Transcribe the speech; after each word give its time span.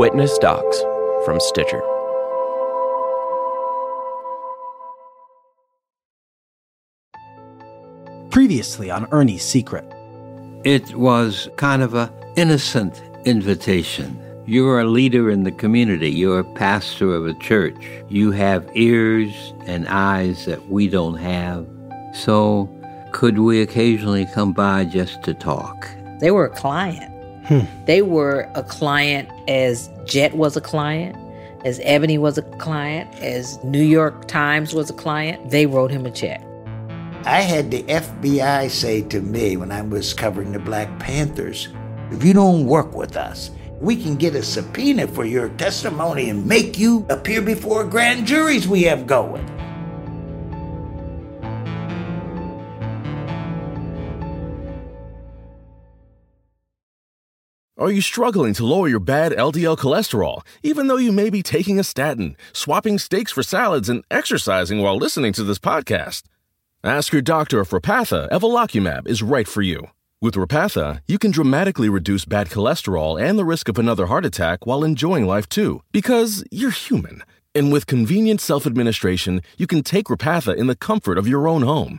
Witness 0.00 0.38
Docs 0.38 0.80
from 1.26 1.38
Stitcher. 1.40 1.82
Previously 8.30 8.90
on 8.90 9.06
Ernie's 9.12 9.42
Secret. 9.42 9.84
It 10.64 10.94
was 10.94 11.50
kind 11.58 11.82
of 11.82 11.92
a 11.92 12.10
innocent 12.36 13.02
invitation. 13.26 14.18
You're 14.46 14.80
a 14.80 14.86
leader 14.86 15.30
in 15.30 15.42
the 15.42 15.52
community. 15.52 16.10
You're 16.10 16.38
a 16.38 16.54
pastor 16.54 17.14
of 17.14 17.26
a 17.26 17.34
church. 17.34 17.76
You 18.08 18.30
have 18.30 18.66
ears 18.74 19.52
and 19.66 19.86
eyes 19.86 20.46
that 20.46 20.70
we 20.70 20.88
don't 20.88 21.18
have. 21.18 21.66
So, 22.14 22.70
could 23.12 23.38
we 23.38 23.60
occasionally 23.60 24.24
come 24.24 24.54
by 24.54 24.86
just 24.86 25.22
to 25.24 25.34
talk? 25.34 25.90
They 26.20 26.30
were 26.30 26.46
a 26.46 26.56
client. 26.56 27.09
Hmm. 27.50 27.84
They 27.84 28.00
were 28.02 28.48
a 28.54 28.62
client 28.62 29.28
as 29.48 29.90
Jet 30.04 30.34
was 30.36 30.56
a 30.56 30.60
client, 30.60 31.16
as 31.64 31.80
Ebony 31.82 32.16
was 32.16 32.38
a 32.38 32.42
client, 32.42 33.12
as 33.16 33.58
New 33.64 33.82
York 33.82 34.28
Times 34.28 34.72
was 34.72 34.88
a 34.88 34.92
client. 34.94 35.50
They 35.50 35.66
wrote 35.66 35.90
him 35.90 36.06
a 36.06 36.12
check. 36.12 36.40
I 37.24 37.40
had 37.40 37.72
the 37.72 37.82
FBI 37.82 38.70
say 38.70 39.02
to 39.02 39.20
me 39.20 39.56
when 39.56 39.72
I 39.72 39.82
was 39.82 40.14
covering 40.14 40.52
the 40.52 40.60
Black 40.60 40.96
Panthers 41.00 41.68
if 42.12 42.24
you 42.24 42.32
don't 42.32 42.66
work 42.66 42.94
with 42.94 43.16
us, 43.16 43.50
we 43.80 43.94
can 43.94 44.16
get 44.16 44.34
a 44.34 44.42
subpoena 44.42 45.06
for 45.06 45.24
your 45.24 45.48
testimony 45.50 46.28
and 46.28 46.44
make 46.46 46.78
you 46.78 47.06
appear 47.08 47.40
before 47.40 47.84
grand 47.84 48.26
juries 48.26 48.66
we 48.66 48.82
have 48.82 49.06
going. 49.06 49.44
Are 57.80 57.90
you 57.90 58.02
struggling 58.02 58.52
to 58.54 58.66
lower 58.66 58.88
your 58.88 59.00
bad 59.00 59.32
LDL 59.32 59.78
cholesterol, 59.78 60.42
even 60.62 60.86
though 60.86 60.98
you 60.98 61.12
may 61.12 61.30
be 61.30 61.42
taking 61.42 61.78
a 61.78 61.82
statin, 61.82 62.36
swapping 62.52 62.98
steaks 62.98 63.32
for 63.32 63.42
salads, 63.42 63.88
and 63.88 64.04
exercising 64.10 64.82
while 64.82 64.98
listening 64.98 65.32
to 65.32 65.42
this 65.42 65.58
podcast? 65.58 66.24
Ask 66.84 67.10
your 67.10 67.22
doctor 67.22 67.58
if 67.58 67.70
Repatha 67.70 68.28
Evolocumab 68.28 69.08
is 69.08 69.22
right 69.22 69.48
for 69.48 69.62
you. 69.62 69.86
With 70.20 70.34
Repatha, 70.34 71.00
you 71.08 71.18
can 71.18 71.30
dramatically 71.30 71.88
reduce 71.88 72.26
bad 72.26 72.50
cholesterol 72.50 73.18
and 73.18 73.38
the 73.38 73.46
risk 73.46 73.66
of 73.66 73.78
another 73.78 74.08
heart 74.08 74.26
attack 74.26 74.66
while 74.66 74.84
enjoying 74.84 75.26
life 75.26 75.48
too, 75.48 75.80
because 75.90 76.44
you're 76.50 76.70
human. 76.86 77.22
And 77.54 77.72
with 77.72 77.86
convenient 77.86 78.42
self 78.42 78.66
administration, 78.66 79.40
you 79.56 79.66
can 79.66 79.82
take 79.82 80.08
Repatha 80.08 80.54
in 80.54 80.66
the 80.66 80.76
comfort 80.76 81.16
of 81.16 81.26
your 81.26 81.48
own 81.48 81.62
home. 81.62 81.98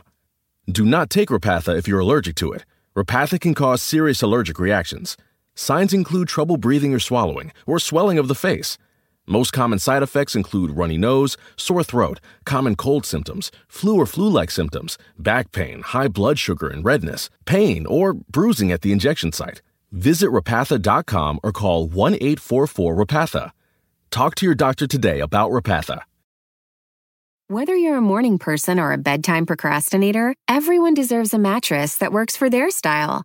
Do 0.70 0.84
not 0.84 1.10
take 1.10 1.30
Repatha 1.30 1.76
if 1.76 1.88
you're 1.88 1.98
allergic 1.98 2.36
to 2.36 2.52
it. 2.52 2.64
Repatha 2.94 3.40
can 3.40 3.54
cause 3.54 3.82
serious 3.82 4.22
allergic 4.22 4.60
reactions. 4.60 5.16
Signs 5.54 5.92
include 5.92 6.28
trouble 6.28 6.56
breathing 6.56 6.94
or 6.94 6.98
swallowing, 6.98 7.52
or 7.66 7.78
swelling 7.78 8.18
of 8.18 8.28
the 8.28 8.34
face. 8.34 8.78
Most 9.26 9.52
common 9.52 9.78
side 9.78 10.02
effects 10.02 10.34
include 10.34 10.72
runny 10.72 10.98
nose, 10.98 11.36
sore 11.56 11.84
throat, 11.84 12.20
common 12.44 12.74
cold 12.74 13.06
symptoms, 13.06 13.52
flu 13.68 13.96
or 13.96 14.06
flu 14.06 14.28
like 14.28 14.50
symptoms, 14.50 14.98
back 15.16 15.52
pain, 15.52 15.82
high 15.82 16.08
blood 16.08 16.38
sugar 16.38 16.68
and 16.68 16.84
redness, 16.84 17.30
pain, 17.44 17.86
or 17.86 18.14
bruising 18.14 18.72
at 18.72 18.82
the 18.82 18.92
injection 18.92 19.30
site. 19.30 19.62
Visit 19.92 20.30
repatha.com 20.30 21.38
or 21.42 21.52
call 21.52 21.86
1 21.86 22.14
844 22.14 22.96
Repatha. 22.96 23.52
Talk 24.10 24.34
to 24.36 24.46
your 24.46 24.54
doctor 24.54 24.86
today 24.86 25.20
about 25.20 25.50
Repatha. 25.50 26.02
Whether 27.48 27.76
you're 27.76 27.98
a 27.98 28.02
morning 28.02 28.38
person 28.38 28.80
or 28.80 28.92
a 28.92 28.98
bedtime 28.98 29.44
procrastinator, 29.46 30.34
everyone 30.48 30.94
deserves 30.94 31.34
a 31.34 31.38
mattress 31.38 31.96
that 31.98 32.12
works 32.12 32.36
for 32.36 32.48
their 32.48 32.70
style. 32.70 33.24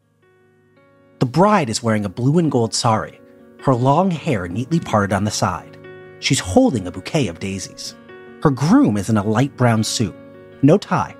The 1.21 1.27
bride 1.27 1.69
is 1.69 1.83
wearing 1.83 2.03
a 2.03 2.09
blue 2.09 2.39
and 2.39 2.49
gold 2.49 2.73
sari, 2.73 3.21
her 3.59 3.75
long 3.75 4.09
hair 4.09 4.47
neatly 4.47 4.79
parted 4.79 5.13
on 5.13 5.23
the 5.23 5.29
side. 5.29 5.77
She's 6.17 6.39
holding 6.39 6.87
a 6.87 6.91
bouquet 6.91 7.27
of 7.27 7.37
daisies. 7.37 7.93
Her 8.41 8.49
groom 8.49 8.97
is 8.97 9.07
in 9.07 9.17
a 9.17 9.23
light 9.23 9.55
brown 9.55 9.83
suit, 9.83 10.15
no 10.63 10.79
tie. 10.79 11.15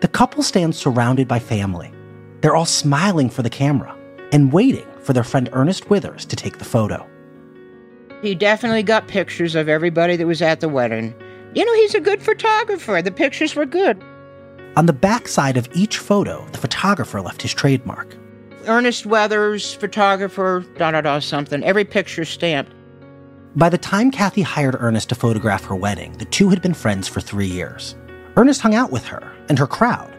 The 0.00 0.06
couple 0.06 0.44
stands 0.44 0.78
surrounded 0.78 1.26
by 1.26 1.40
family. 1.40 1.92
They're 2.40 2.54
all 2.54 2.64
smiling 2.64 3.28
for 3.28 3.42
the 3.42 3.50
camera 3.50 3.98
and 4.30 4.52
waiting 4.52 4.86
for 5.00 5.12
their 5.12 5.24
friend 5.24 5.48
Ernest 5.52 5.90
Withers 5.90 6.24
to 6.26 6.36
take 6.36 6.58
the 6.58 6.64
photo. 6.64 7.04
He 8.22 8.36
definitely 8.36 8.84
got 8.84 9.08
pictures 9.08 9.56
of 9.56 9.68
everybody 9.68 10.14
that 10.14 10.26
was 10.28 10.40
at 10.40 10.60
the 10.60 10.68
wedding. 10.68 11.16
You 11.56 11.64
know, 11.64 11.74
he's 11.74 11.96
a 11.96 12.00
good 12.00 12.22
photographer. 12.22 13.02
The 13.02 13.10
pictures 13.10 13.56
were 13.56 13.66
good. 13.66 14.00
On 14.76 14.86
the 14.86 14.92
back 14.92 15.26
side 15.26 15.56
of 15.56 15.68
each 15.74 15.98
photo, 15.98 16.46
the 16.52 16.58
photographer 16.58 17.20
left 17.20 17.42
his 17.42 17.52
trademark. 17.52 18.16
Ernest 18.66 19.06
Withers, 19.06 19.74
photographer, 19.74 20.64
da 20.76 20.90
da 20.90 21.00
da 21.00 21.18
something. 21.18 21.62
Every 21.64 21.84
picture 21.84 22.24
stamped. 22.24 22.72
By 23.54 23.68
the 23.68 23.78
time 23.78 24.10
Kathy 24.10 24.42
hired 24.42 24.76
Ernest 24.78 25.10
to 25.10 25.14
photograph 25.14 25.64
her 25.64 25.74
wedding, 25.74 26.12
the 26.14 26.24
two 26.24 26.48
had 26.48 26.62
been 26.62 26.74
friends 26.74 27.06
for 27.08 27.20
three 27.20 27.46
years. 27.46 27.94
Ernest 28.36 28.62
hung 28.62 28.74
out 28.74 28.90
with 28.90 29.04
her 29.06 29.30
and 29.48 29.58
her 29.58 29.66
crowd, 29.66 30.10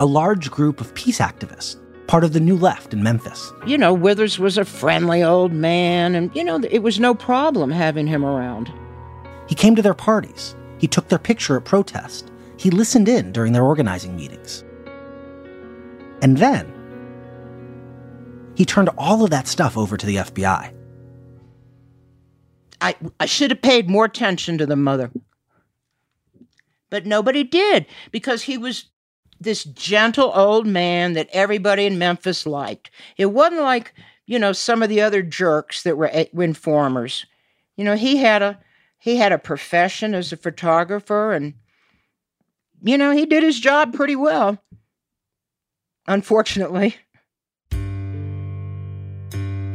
a 0.00 0.06
large 0.06 0.50
group 0.50 0.80
of 0.80 0.94
peace 0.94 1.18
activists, 1.18 1.76
part 2.06 2.24
of 2.24 2.32
the 2.32 2.40
New 2.40 2.56
Left 2.56 2.94
in 2.94 3.02
Memphis. 3.02 3.52
You 3.66 3.76
know, 3.76 3.92
Withers 3.92 4.38
was 4.38 4.56
a 4.56 4.64
friendly 4.64 5.22
old 5.22 5.52
man, 5.52 6.14
and, 6.14 6.34
you 6.34 6.42
know, 6.42 6.60
it 6.70 6.82
was 6.82 6.98
no 6.98 7.14
problem 7.14 7.70
having 7.70 8.06
him 8.06 8.24
around. 8.24 8.72
He 9.48 9.54
came 9.54 9.74
to 9.76 9.82
their 9.82 9.92
parties. 9.92 10.56
He 10.78 10.86
took 10.86 11.08
their 11.08 11.18
picture 11.18 11.56
at 11.56 11.64
protest. 11.64 12.30
He 12.56 12.70
listened 12.70 13.08
in 13.08 13.32
during 13.32 13.52
their 13.52 13.64
organizing 13.64 14.16
meetings. 14.16 14.64
And 16.22 16.38
then, 16.38 16.72
he 18.58 18.64
turned 18.64 18.90
all 18.98 19.22
of 19.22 19.30
that 19.30 19.46
stuff 19.46 19.78
over 19.78 19.96
to 19.96 20.04
the 20.04 20.16
FBI. 20.16 20.74
I, 22.80 22.96
I 23.20 23.26
should 23.26 23.52
have 23.52 23.62
paid 23.62 23.88
more 23.88 24.04
attention 24.04 24.58
to 24.58 24.66
the 24.66 24.74
mother. 24.74 25.12
But 26.90 27.06
nobody 27.06 27.44
did 27.44 27.86
because 28.10 28.42
he 28.42 28.58
was 28.58 28.86
this 29.38 29.62
gentle 29.62 30.32
old 30.34 30.66
man 30.66 31.12
that 31.12 31.28
everybody 31.32 31.86
in 31.86 31.98
Memphis 31.98 32.46
liked. 32.46 32.90
It 33.16 33.26
wasn't 33.26 33.60
like, 33.60 33.94
you 34.26 34.40
know, 34.40 34.50
some 34.50 34.82
of 34.82 34.88
the 34.88 35.02
other 35.02 35.22
jerks 35.22 35.84
that 35.84 35.96
were 35.96 36.10
eh, 36.10 36.24
informers. 36.32 37.26
You 37.76 37.84
know, 37.84 37.94
he 37.94 38.16
had 38.16 38.42
a 38.42 38.58
he 38.98 39.18
had 39.18 39.30
a 39.30 39.38
profession 39.38 40.14
as 40.14 40.32
a 40.32 40.36
photographer 40.36 41.30
and 41.30 41.54
you 42.82 42.98
know, 42.98 43.12
he 43.12 43.24
did 43.24 43.44
his 43.44 43.60
job 43.60 43.94
pretty 43.94 44.16
well. 44.16 44.58
Unfortunately. 46.08 46.96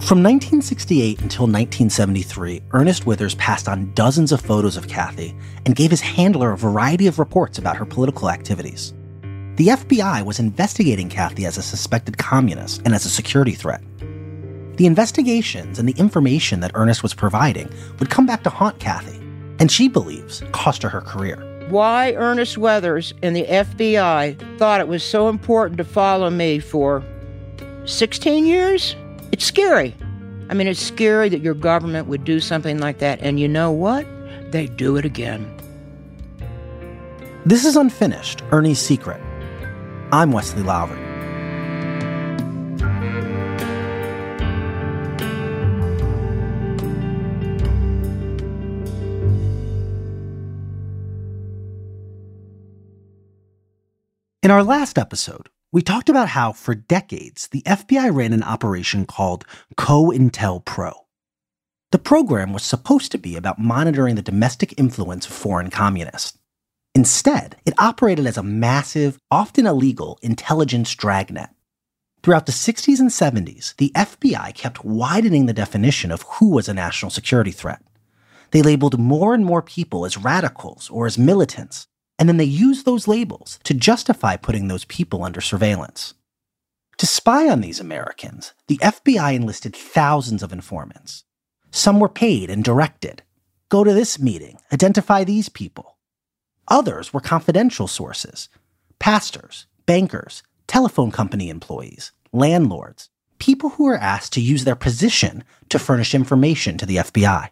From 0.03 0.17
1968 0.17 1.21
until 1.21 1.45
1973, 1.45 2.61
Ernest 2.71 3.05
Withers 3.05 3.35
passed 3.35 3.69
on 3.69 3.93
dozens 3.93 4.33
of 4.33 4.41
photos 4.41 4.75
of 4.75 4.89
Kathy 4.89 5.33
and 5.65 5.77
gave 5.77 5.91
his 5.91 6.01
handler 6.01 6.51
a 6.51 6.57
variety 6.57 7.07
of 7.07 7.19
reports 7.19 7.57
about 7.57 7.77
her 7.77 7.85
political 7.85 8.29
activities. 8.29 8.93
The 9.55 9.67
FBI 9.67 10.25
was 10.25 10.39
investigating 10.39 11.07
Kathy 11.07 11.45
as 11.45 11.57
a 11.57 11.63
suspected 11.63 12.17
communist 12.17 12.81
and 12.83 12.93
as 12.93 13.05
a 13.05 13.09
security 13.09 13.53
threat. 13.53 13.81
The 14.75 14.87
investigations 14.87 15.79
and 15.79 15.88
the 15.88 15.97
information 15.97 16.59
that 16.59 16.71
Ernest 16.73 17.01
was 17.01 17.13
providing 17.13 17.69
would 17.99 18.09
come 18.09 18.25
back 18.25 18.44
to 18.44 18.49
haunt 18.49 18.79
Kathy, 18.79 19.15
and 19.59 19.71
she 19.71 19.88
believes 19.88 20.44
cost 20.51 20.83
her 20.83 20.89
her 20.89 21.01
career. 21.01 21.38
Why 21.69 22.11
Ernest 22.11 22.57
Withers 22.57 23.13
and 23.23 23.33
the 23.33 23.45
FBI 23.45 24.57
thought 24.59 24.81
it 24.81 24.89
was 24.89 25.01
so 25.01 25.29
important 25.29 25.77
to 25.77 25.85
follow 25.85 26.29
me 26.29 26.59
for 26.59 27.01
16 27.85 28.45
years? 28.45 28.97
It's 29.33 29.45
scary. 29.45 29.95
I 30.51 30.53
mean, 30.53 30.68
it's 30.68 30.80
scary 30.80 31.27
that 31.30 31.41
your 31.41 31.56
government 31.56 32.07
would 32.07 32.24
do 32.24 32.39
something 32.39 32.77
like 32.77 33.00
that, 33.00 33.19
and 33.19 33.39
you 33.39 33.47
know 33.47 33.71
what? 33.71 34.06
They 34.51 34.68
do 34.68 34.95
it 34.95 35.06
again. 35.06 35.59
This 37.44 37.65
is 37.65 37.75
Unfinished 37.75 38.44
Ernie's 38.51 38.77
Secret. 38.77 39.19
I'm 40.12 40.31
Wesley 40.31 40.62
Lowery. 40.62 41.00
In 54.44 54.51
our 54.51 54.63
last 54.63 55.00
episode, 55.00 55.50
we 55.73 55.81
talked 55.81 56.07
about 56.07 56.29
how, 56.29 56.53
for 56.53 56.75
decades, 56.75 57.47
the 57.47 57.63
FBI 57.63 58.15
ran 58.15 58.31
an 58.31 58.43
operation 58.43 59.07
called 59.07 59.43
COINTELPRO. 59.75 60.93
The 61.91 61.97
program 61.97 62.53
was 62.53 62.61
supposed 62.61 63.11
to 63.11 63.17
be 63.17 63.35
about 63.35 63.57
monitoring 63.57 64.13
the 64.13 64.21
domestic 64.21 64.79
influence 64.79 65.25
of 65.25 65.33
foreign 65.33 65.71
communists. 65.71 66.37
Instead, 66.93 67.57
it 67.65 67.73
operated 67.79 68.27
as 68.27 68.37
a 68.37 68.43
massive, 68.43 69.17
often 69.31 69.65
illegal, 69.65 70.19
intelligence 70.21 70.93
dragnet. 70.93 71.49
Throughout 72.21 72.45
the 72.45 72.51
60s 72.51 72.99
and 72.99 73.09
70s, 73.09 73.75
the 73.77 73.91
FBI 73.95 74.53
kept 74.53 74.85
widening 74.85 75.47
the 75.47 75.53
definition 75.53 76.11
of 76.11 76.21
who 76.33 76.51
was 76.51 76.69
a 76.69 76.73
national 76.75 77.09
security 77.09 77.51
threat. 77.51 77.81
They 78.51 78.61
labeled 78.61 78.99
more 78.99 79.33
and 79.33 79.43
more 79.43 79.63
people 79.63 80.05
as 80.05 80.19
radicals 80.19 80.91
or 80.91 81.07
as 81.07 81.17
militants, 81.17 81.87
and 82.18 82.30
then 82.30 82.38
they 82.38 82.44
used 82.44 82.86
those 82.86 83.07
labels 83.07 83.60
to 83.63 83.74
justify 83.74 84.36
putting 84.36 84.68
those 84.68 84.86
people 84.86 85.24
under 85.24 85.42
surveillance. 85.42 86.13
To 86.98 87.07
spy 87.07 87.50
on 87.50 87.62
these 87.62 87.80
Americans, 87.80 88.54
the 88.68 88.77
FBI 88.77 89.33
enlisted 89.33 89.75
thousands 89.75 90.44
of 90.44 90.54
informants. 90.54 91.24
Some 91.71 92.00
were 92.00 92.10
paid 92.10 92.50
and 92.50 92.63
directed. 92.63 93.24
Go 93.69 93.83
to 93.83 93.94
this 93.94 94.19
meeting, 94.19 94.60
identify 94.71 95.24
these 95.24 95.50
people. 95.50 95.98
Others 96.68 97.13
were 97.13 97.19
confidential 97.19 97.88
sources 97.88 98.50
pastors, 99.00 99.66
bankers, 99.86 100.44
telephone 100.68 101.12
company 101.12 101.50
employees, 101.50 102.13
landlords, 102.31 103.09
people 103.38 103.71
who 103.71 103.83
were 103.83 103.98
asked 103.98 104.31
to 104.31 104.39
use 104.39 104.63
their 104.63 104.75
position 104.75 105.44
to 105.68 105.77
furnish 105.77 106.16
information 106.16 106.77
to 106.77 106.86
the 106.86 106.98
FBI. 106.98 107.50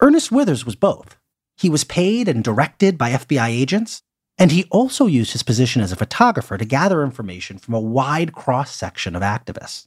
Ernest 0.00 0.32
Withers 0.32 0.66
was 0.66 0.74
both. 0.74 1.16
He 1.60 1.68
was 1.68 1.84
paid 1.84 2.26
and 2.26 2.42
directed 2.42 2.96
by 2.96 3.10
FBI 3.10 3.48
agents, 3.48 4.00
and 4.38 4.50
he 4.50 4.64
also 4.70 5.04
used 5.04 5.32
his 5.32 5.42
position 5.42 5.82
as 5.82 5.92
a 5.92 5.96
photographer 5.96 6.56
to 6.56 6.64
gather 6.64 7.04
information 7.04 7.58
from 7.58 7.74
a 7.74 7.80
wide 7.80 8.32
cross 8.32 8.74
section 8.74 9.14
of 9.14 9.20
activists. 9.20 9.86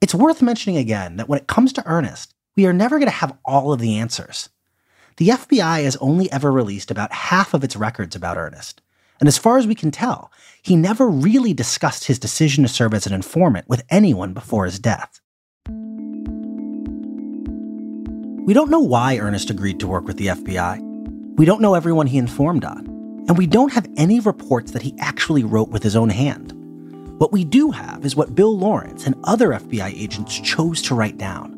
It's 0.00 0.14
worth 0.14 0.40
mentioning 0.40 0.76
again 0.76 1.16
that 1.16 1.28
when 1.28 1.40
it 1.40 1.48
comes 1.48 1.72
to 1.72 1.82
Ernest, 1.84 2.32
we 2.54 2.64
are 2.64 2.72
never 2.72 3.00
going 3.00 3.10
to 3.10 3.16
have 3.16 3.36
all 3.44 3.72
of 3.72 3.80
the 3.80 3.98
answers. 3.98 4.50
The 5.16 5.30
FBI 5.30 5.82
has 5.82 5.96
only 5.96 6.30
ever 6.30 6.52
released 6.52 6.92
about 6.92 7.12
half 7.12 7.54
of 7.54 7.64
its 7.64 7.74
records 7.74 8.14
about 8.14 8.36
Ernest, 8.36 8.80
and 9.18 9.26
as 9.26 9.36
far 9.36 9.58
as 9.58 9.66
we 9.66 9.74
can 9.74 9.90
tell, 9.90 10.30
he 10.62 10.76
never 10.76 11.08
really 11.08 11.52
discussed 11.52 12.04
his 12.04 12.20
decision 12.20 12.62
to 12.62 12.68
serve 12.68 12.94
as 12.94 13.08
an 13.08 13.12
informant 13.12 13.68
with 13.68 13.82
anyone 13.90 14.32
before 14.32 14.64
his 14.64 14.78
death. 14.78 15.20
We 18.44 18.52
don't 18.52 18.70
know 18.70 18.80
why 18.80 19.16
Ernest 19.16 19.48
agreed 19.48 19.80
to 19.80 19.86
work 19.86 20.06
with 20.06 20.18
the 20.18 20.26
FBI. 20.26 20.78
We 21.36 21.46
don't 21.46 21.62
know 21.62 21.72
everyone 21.72 22.06
he 22.06 22.18
informed 22.18 22.62
on. 22.62 22.84
And 23.26 23.38
we 23.38 23.46
don't 23.46 23.72
have 23.72 23.88
any 23.96 24.20
reports 24.20 24.72
that 24.72 24.82
he 24.82 24.94
actually 24.98 25.44
wrote 25.44 25.70
with 25.70 25.82
his 25.82 25.96
own 25.96 26.10
hand. 26.10 26.52
What 27.18 27.32
we 27.32 27.42
do 27.42 27.70
have 27.70 28.04
is 28.04 28.16
what 28.16 28.34
Bill 28.34 28.54
Lawrence 28.54 29.06
and 29.06 29.14
other 29.24 29.52
FBI 29.52 29.98
agents 29.98 30.38
chose 30.38 30.82
to 30.82 30.94
write 30.94 31.16
down. 31.16 31.52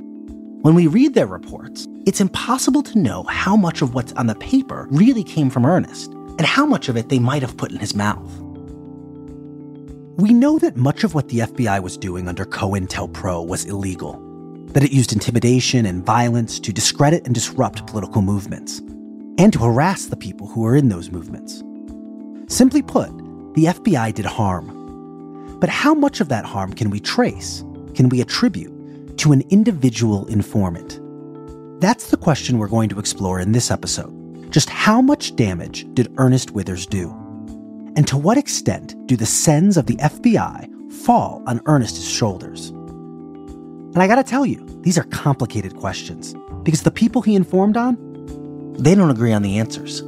When 0.62 0.76
we 0.76 0.86
read 0.86 1.14
their 1.14 1.26
reports, 1.26 1.88
it's 2.06 2.20
impossible 2.20 2.84
to 2.84 3.00
know 3.00 3.24
how 3.24 3.56
much 3.56 3.82
of 3.82 3.92
what's 3.92 4.12
on 4.12 4.28
the 4.28 4.36
paper 4.36 4.86
really 4.88 5.24
came 5.24 5.50
from 5.50 5.66
Ernest 5.66 6.12
and 6.12 6.42
how 6.42 6.66
much 6.66 6.88
of 6.88 6.96
it 6.96 7.08
they 7.08 7.18
might 7.18 7.42
have 7.42 7.56
put 7.56 7.72
in 7.72 7.80
his 7.80 7.96
mouth. 7.96 8.32
We 10.18 10.32
know 10.32 10.60
that 10.60 10.76
much 10.76 11.02
of 11.02 11.14
what 11.14 11.30
the 11.30 11.40
FBI 11.40 11.82
was 11.82 11.98
doing 11.98 12.28
under 12.28 12.44
COINTELPRO 12.44 13.44
was 13.44 13.64
illegal 13.64 14.24
that 14.72 14.82
it 14.82 14.92
used 14.92 15.12
intimidation 15.12 15.86
and 15.86 16.04
violence 16.04 16.60
to 16.60 16.72
discredit 16.72 17.24
and 17.24 17.34
disrupt 17.34 17.86
political 17.86 18.22
movements, 18.22 18.80
and 19.38 19.52
to 19.52 19.58
harass 19.58 20.06
the 20.06 20.16
people 20.16 20.46
who 20.46 20.62
were 20.62 20.76
in 20.76 20.88
those 20.88 21.10
movements. 21.10 21.62
Simply 22.48 22.82
put, 22.82 23.08
the 23.54 23.64
FBI 23.64 24.14
did 24.14 24.24
harm. 24.24 25.56
But 25.60 25.68
how 25.68 25.94
much 25.94 26.20
of 26.20 26.28
that 26.28 26.44
harm 26.44 26.72
can 26.72 26.90
we 26.90 27.00
trace, 27.00 27.64
can 27.94 28.08
we 28.08 28.20
attribute 28.20 29.18
to 29.18 29.32
an 29.32 29.42
individual 29.50 30.26
informant? 30.26 31.00
That's 31.80 32.10
the 32.10 32.16
question 32.16 32.58
we're 32.58 32.69
going 32.69 32.88
to 32.90 32.98
explore 32.98 33.40
in 33.40 33.52
this 33.52 33.70
episode. 33.70 34.50
Just 34.50 34.69
how 34.69 35.00
much 35.00 35.34
damage 35.36 35.86
did 35.94 36.12
Ernest 36.19 36.52
Withers 36.52 36.86
do? 36.86 37.10
And 37.96 38.06
to 38.08 38.16
what 38.16 38.38
extent 38.38 38.94
do 39.06 39.16
the 39.16 39.26
sins 39.26 39.76
of 39.76 39.86
the 39.86 39.96
FBI 39.96 40.92
fall 40.92 41.42
on 41.46 41.60
Ernest's 41.66 42.08
shoulders? 42.08 42.72
And 43.96 44.02
I 44.02 44.08
gotta 44.08 44.22
tell 44.22 44.44
you, 44.44 44.62
these 44.82 44.98
are 44.98 45.04
complicated 45.04 45.75
questions 45.75 46.34
because 46.64 46.82
the 46.82 46.90
people 46.90 47.22
he 47.22 47.34
informed 47.34 47.78
on, 47.78 47.96
they 48.75 48.94
don't 48.94 49.08
agree 49.08 49.32
on 49.32 49.40
the 49.40 49.58
answers. 49.58 50.02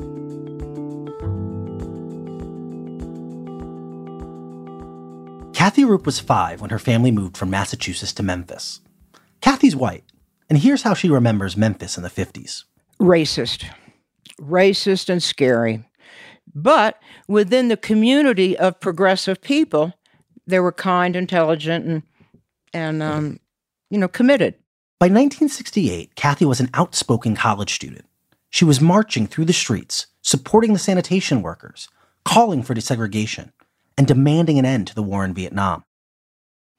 Kathy 5.57 5.87
Roop 5.87 6.05
was 6.05 6.21
five 6.21 6.61
when 6.61 6.69
her 6.69 6.79
family 6.79 7.11
moved 7.11 7.39
from 7.39 7.49
Massachusetts 7.49 8.13
to 8.13 8.23
Memphis. 8.23 8.81
Kathy's 9.41 9.75
white, 9.75 10.05
and 10.51 10.59
here's 10.59 10.83
how 10.83 10.93
she 10.93 11.09
remembers 11.09 11.57
Memphis 11.57 11.97
in 11.97 12.03
the 12.03 12.11
50s 12.11 12.65
racist, 13.01 13.65
racist 14.39 15.09
and 15.09 15.23
scary. 15.23 15.83
But 16.55 17.01
within 17.27 17.69
the 17.69 17.77
community 17.79 18.55
of 18.55 18.81
progressive 18.81 19.41
people, 19.41 19.95
they 20.47 20.61
were 20.61 20.73
kind, 20.73 21.17
intelligent, 21.17 21.87
and 21.87 22.03
and 22.75 23.03
um, 23.03 23.41
you 23.91 23.99
know, 23.99 24.09
committed. 24.09 24.55
By 24.99 25.07
1968, 25.07 26.15
Kathy 26.15 26.45
was 26.45 26.61
an 26.61 26.71
outspoken 26.75 27.37
college 27.37 27.75
student. 27.75 28.05
She 28.51 28.65
was 28.65 28.81
marching 28.81 29.27
through 29.27 29.45
the 29.45 29.53
streets, 29.53 30.07
supporting 30.23 30.73
the 30.73 30.79
sanitation 30.79 31.43
workers, 31.43 31.89
calling 32.25 32.63
for 32.63 32.75
desegregation, 32.75 33.53
and 33.97 34.07
demanding 34.07 34.59
an 34.59 34.65
end 34.65 34.87
to 34.89 34.95
the 34.95 35.03
war 35.03 35.25
in 35.25 35.35
Vietnam. 35.35 35.85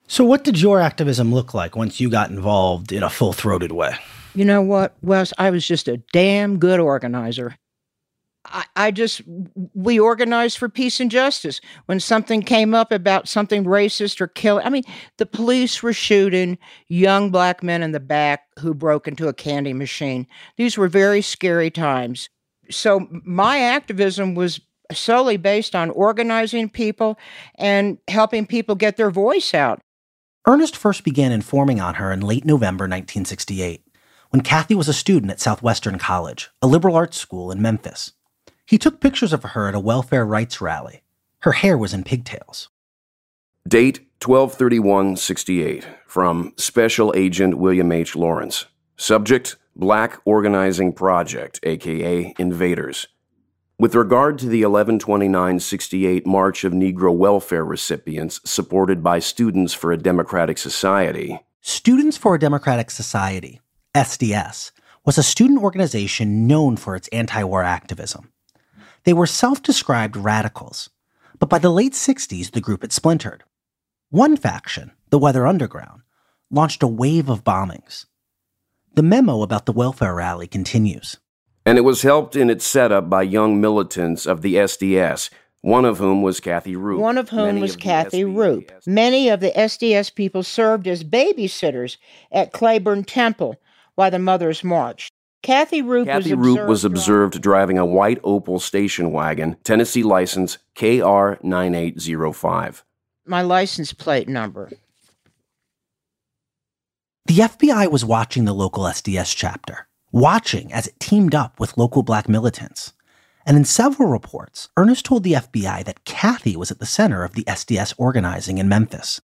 So, 0.07 0.25
what 0.25 0.43
did 0.43 0.59
your 0.59 0.79
activism 0.79 1.33
look 1.33 1.53
like 1.53 1.75
once 1.75 1.99
you 1.99 2.09
got 2.09 2.31
involved 2.31 2.91
in 2.91 3.03
a 3.03 3.09
full 3.09 3.31
throated 3.31 3.71
way? 3.71 3.95
You 4.33 4.45
know 4.45 4.61
what, 4.61 4.95
Wes? 5.01 5.33
I 5.37 5.49
was 5.51 5.67
just 5.67 5.87
a 5.87 5.97
damn 6.11 6.57
good 6.57 6.79
organizer. 6.79 7.55
I, 8.75 8.91
just, 8.91 9.21
we 9.73 9.99
organized 9.99 10.57
for 10.57 10.69
peace 10.69 10.99
and 10.99 11.11
justice. 11.11 11.61
When 11.85 11.99
something 11.99 12.41
came 12.41 12.73
up 12.73 12.91
about 12.91 13.27
something 13.27 13.63
racist 13.63 14.21
or 14.21 14.27
killing, 14.27 14.65
I 14.65 14.69
mean, 14.69 14.83
the 15.17 15.25
police 15.25 15.83
were 15.83 15.93
shooting 15.93 16.57
young 16.87 17.29
black 17.31 17.61
men 17.61 17.83
in 17.83 17.91
the 17.91 17.99
back 17.99 18.47
who 18.59 18.73
broke 18.73 19.07
into 19.07 19.27
a 19.27 19.33
candy 19.33 19.73
machine. 19.73 20.27
These 20.57 20.77
were 20.77 20.87
very 20.87 21.21
scary 21.21 21.69
times. 21.69 22.29
So 22.71 23.07
my 23.09 23.59
activism 23.59 24.35
was 24.35 24.61
solely 24.91 25.37
based 25.37 25.75
on 25.75 25.91
organizing 25.91 26.69
people 26.69 27.17
and 27.55 27.97
helping 28.07 28.45
people 28.45 28.75
get 28.75 28.97
their 28.97 29.11
voice 29.11 29.53
out. 29.53 29.79
Ernest 30.47 30.75
first 30.75 31.03
began 31.03 31.31
informing 31.31 31.79
on 31.79 31.95
her 31.95 32.11
in 32.11 32.21
late 32.21 32.45
November 32.45 32.83
1968, 32.83 33.83
when 34.29 34.41
Kathy 34.41 34.73
was 34.73 34.87
a 34.87 34.93
student 34.93 35.31
at 35.31 35.39
Southwestern 35.39 35.99
College, 35.99 36.49
a 36.61 36.67
liberal 36.67 36.95
arts 36.95 37.17
school 37.17 37.51
in 37.51 37.61
Memphis. 37.61 38.13
He 38.69 38.77
took 38.77 38.99
pictures 38.99 39.33
of 39.33 39.41
her 39.41 39.67
at 39.67 39.73
a 39.73 39.79
welfare 39.79 40.23
rights 40.23 40.61
rally. 40.61 41.01
Her 41.39 41.53
hair 41.53 41.75
was 41.75 41.91
in 41.91 42.03
pigtails. 42.03 42.69
Date 43.67 44.01
123168 44.23 45.87
from 46.05 46.53
Special 46.55 47.11
Agent 47.15 47.57
William 47.57 47.91
H. 47.91 48.15
Lawrence. 48.15 48.65
Subject 48.95 49.55
Black 49.75 50.19
Organizing 50.23 50.93
Project, 50.93 51.59
aka 51.63 52.31
Invaders. 52.37 53.07
With 53.79 53.95
regard 53.95 54.37
to 54.37 54.45
the 54.45 54.61
112968 54.61 56.27
March 56.27 56.63
of 56.63 56.71
Negro 56.71 57.11
Welfare 57.15 57.65
recipients 57.65 58.39
supported 58.45 59.01
by 59.01 59.17
Students 59.17 59.73
for 59.73 59.91
a 59.91 59.97
Democratic 59.97 60.59
Society. 60.59 61.39
Students 61.61 62.17
for 62.17 62.35
a 62.35 62.39
Democratic 62.39 62.91
Society, 62.91 63.61
SDS, 63.95 64.69
was 65.05 65.17
a 65.17 65.23
student 65.23 65.63
organization 65.63 66.45
known 66.45 66.77
for 66.77 66.95
its 66.95 67.07
anti 67.07 67.43
war 67.43 67.63
activism. 67.63 68.29
They 69.03 69.13
were 69.13 69.27
self 69.27 69.61
described 69.61 70.15
radicals, 70.15 70.89
but 71.39 71.49
by 71.49 71.59
the 71.59 71.69
late 71.69 71.93
60s, 71.93 72.51
the 72.51 72.61
group 72.61 72.81
had 72.81 72.91
splintered. 72.91 73.43
One 74.09 74.37
faction, 74.37 74.91
the 75.09 75.19
Weather 75.19 75.47
Underground, 75.47 76.01
launched 76.51 76.83
a 76.83 76.87
wave 76.87 77.29
of 77.29 77.43
bombings. 77.43 78.05
The 78.95 79.03
memo 79.03 79.41
about 79.41 79.65
the 79.65 79.71
welfare 79.71 80.15
rally 80.15 80.47
continues. 80.47 81.17
And 81.65 81.77
it 81.77 81.81
was 81.81 82.01
helped 82.01 82.35
in 82.35 82.49
its 82.49 82.65
setup 82.65 83.09
by 83.09 83.21
young 83.21 83.61
militants 83.61 84.25
of 84.25 84.41
the 84.41 84.55
SDS, 84.55 85.29
one 85.61 85.85
of 85.85 85.97
whom 85.97 86.21
was 86.21 86.39
Kathy 86.39 86.75
Roop. 86.75 86.99
One 86.99 87.17
of 87.17 87.29
whom 87.29 87.45
Many 87.45 87.61
was 87.61 87.75
of 87.75 87.81
Kathy 87.81 88.23
Roop. 88.23 88.71
Many 88.87 89.29
of 89.29 89.41
the 89.41 89.51
SDS 89.51 90.15
people 90.15 90.41
served 90.41 90.87
as 90.87 91.03
babysitters 91.03 91.97
at 92.31 92.53
Clayborn 92.53 93.05
Temple 93.05 93.57
while 93.95 94.09
the 94.09 94.19
mothers 94.19 94.63
marched. 94.63 95.13
Kathy 95.41 95.81
Roop 95.81 96.07
Kathy 96.07 96.33
was 96.33 96.47
Roop 96.47 96.67
was 96.67 96.83
observed 96.83 97.41
driving 97.41 97.77
a 97.77 97.85
white 97.85 98.21
Opel 98.23 98.59
station 98.59 99.11
wagon, 99.11 99.55
Tennessee 99.63 100.03
license 100.03 100.57
KR9805. 100.75 102.83
My 103.25 103.41
license 103.41 103.93
plate 103.93 104.27
number. 104.27 104.69
The 107.25 107.37
FBI 107.37 107.89
was 107.91 108.03
watching 108.03 108.45
the 108.45 108.53
local 108.53 108.85
SDS 108.85 109.35
chapter, 109.35 109.87
watching 110.11 110.73
as 110.73 110.87
it 110.87 110.99
teamed 110.99 111.35
up 111.35 111.59
with 111.59 111.77
local 111.77 112.03
black 112.03 112.27
militants. 112.27 112.93
And 113.45 113.55
in 113.55 113.65
several 113.65 114.09
reports, 114.09 114.69
Ernest 114.75 115.05
told 115.05 115.23
the 115.23 115.33
FBI 115.33 115.85
that 115.85 116.05
Kathy 116.05 116.57
was 116.57 116.71
at 116.71 116.79
the 116.79 116.85
center 116.85 117.23
of 117.23 117.33
the 117.33 117.43
SDS 117.45 117.93
organizing 117.97 118.57
in 118.57 118.67
Memphis. 118.67 119.21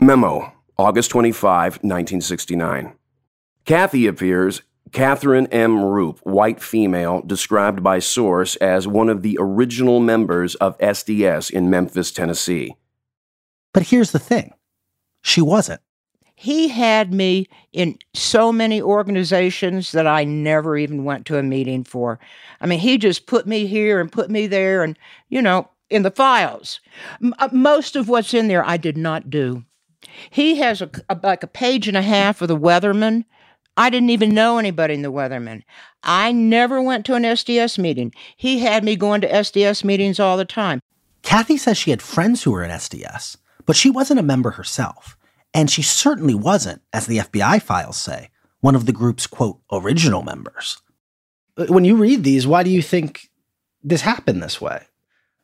Memo, 0.00 0.52
August 0.76 1.10
25, 1.10 1.76
1969. 1.76 2.94
Kathy 3.64 4.06
appears 4.06 4.62
Catherine 4.94 5.48
M. 5.48 5.84
Roop, 5.84 6.20
white 6.20 6.62
female, 6.62 7.20
described 7.20 7.82
by 7.82 7.98
source 7.98 8.54
as 8.56 8.86
one 8.86 9.08
of 9.08 9.22
the 9.22 9.36
original 9.40 9.98
members 9.98 10.54
of 10.54 10.78
SDS 10.78 11.50
in 11.50 11.68
Memphis, 11.68 12.12
Tennessee. 12.12 12.76
But 13.72 13.88
here's 13.88 14.12
the 14.12 14.20
thing 14.20 14.54
she 15.20 15.42
wasn't. 15.42 15.80
He 16.36 16.68
had 16.68 17.12
me 17.12 17.48
in 17.72 17.98
so 18.14 18.52
many 18.52 18.80
organizations 18.80 19.90
that 19.92 20.06
I 20.06 20.22
never 20.22 20.76
even 20.76 21.02
went 21.02 21.26
to 21.26 21.38
a 21.38 21.42
meeting 21.42 21.82
for. 21.82 22.20
I 22.60 22.66
mean, 22.66 22.78
he 22.78 22.96
just 22.96 23.26
put 23.26 23.48
me 23.48 23.66
here 23.66 24.00
and 24.00 24.12
put 24.12 24.30
me 24.30 24.46
there 24.46 24.84
and, 24.84 24.96
you 25.28 25.42
know, 25.42 25.68
in 25.90 26.02
the 26.02 26.10
files. 26.12 26.78
M- 27.20 27.34
uh, 27.40 27.48
most 27.50 27.96
of 27.96 28.08
what's 28.08 28.32
in 28.32 28.46
there 28.46 28.64
I 28.64 28.76
did 28.76 28.96
not 28.96 29.28
do. 29.28 29.64
He 30.30 30.56
has 30.56 30.80
a, 30.80 30.90
a, 31.08 31.18
like 31.20 31.42
a 31.42 31.48
page 31.48 31.88
and 31.88 31.96
a 31.96 32.02
half 32.02 32.40
of 32.40 32.48
the 32.48 32.56
Weatherman. 32.56 33.24
I 33.76 33.90
didn't 33.90 34.10
even 34.10 34.34
know 34.34 34.58
anybody 34.58 34.94
in 34.94 35.02
the 35.02 35.12
Weatherman. 35.12 35.62
I 36.02 36.32
never 36.32 36.80
went 36.80 37.04
to 37.06 37.14
an 37.14 37.24
SDS 37.24 37.78
meeting. 37.78 38.14
He 38.36 38.60
had 38.60 38.84
me 38.84 38.96
going 38.96 39.20
to 39.22 39.28
SDS 39.28 39.84
meetings 39.84 40.20
all 40.20 40.36
the 40.36 40.44
time. 40.44 40.80
Kathy 41.22 41.56
says 41.56 41.76
she 41.76 41.90
had 41.90 42.02
friends 42.02 42.42
who 42.42 42.52
were 42.52 42.62
in 42.62 42.70
SDS, 42.70 43.36
but 43.66 43.76
she 43.76 43.90
wasn't 43.90 44.20
a 44.20 44.24
member 44.24 44.52
herself. 44.52 45.16
And 45.52 45.70
she 45.70 45.82
certainly 45.82 46.34
wasn't, 46.34 46.82
as 46.92 47.06
the 47.06 47.18
FBI 47.18 47.62
files 47.62 47.96
say, 47.96 48.30
one 48.60 48.74
of 48.74 48.86
the 48.86 48.92
group's 48.92 49.26
quote, 49.26 49.60
original 49.72 50.22
members. 50.22 50.80
Uh, 51.56 51.66
when 51.66 51.84
you 51.84 51.96
read 51.96 52.24
these, 52.24 52.46
why 52.46 52.62
do 52.62 52.70
you 52.70 52.82
think 52.82 53.28
this 53.82 54.02
happened 54.02 54.42
this 54.42 54.60
way? 54.60 54.84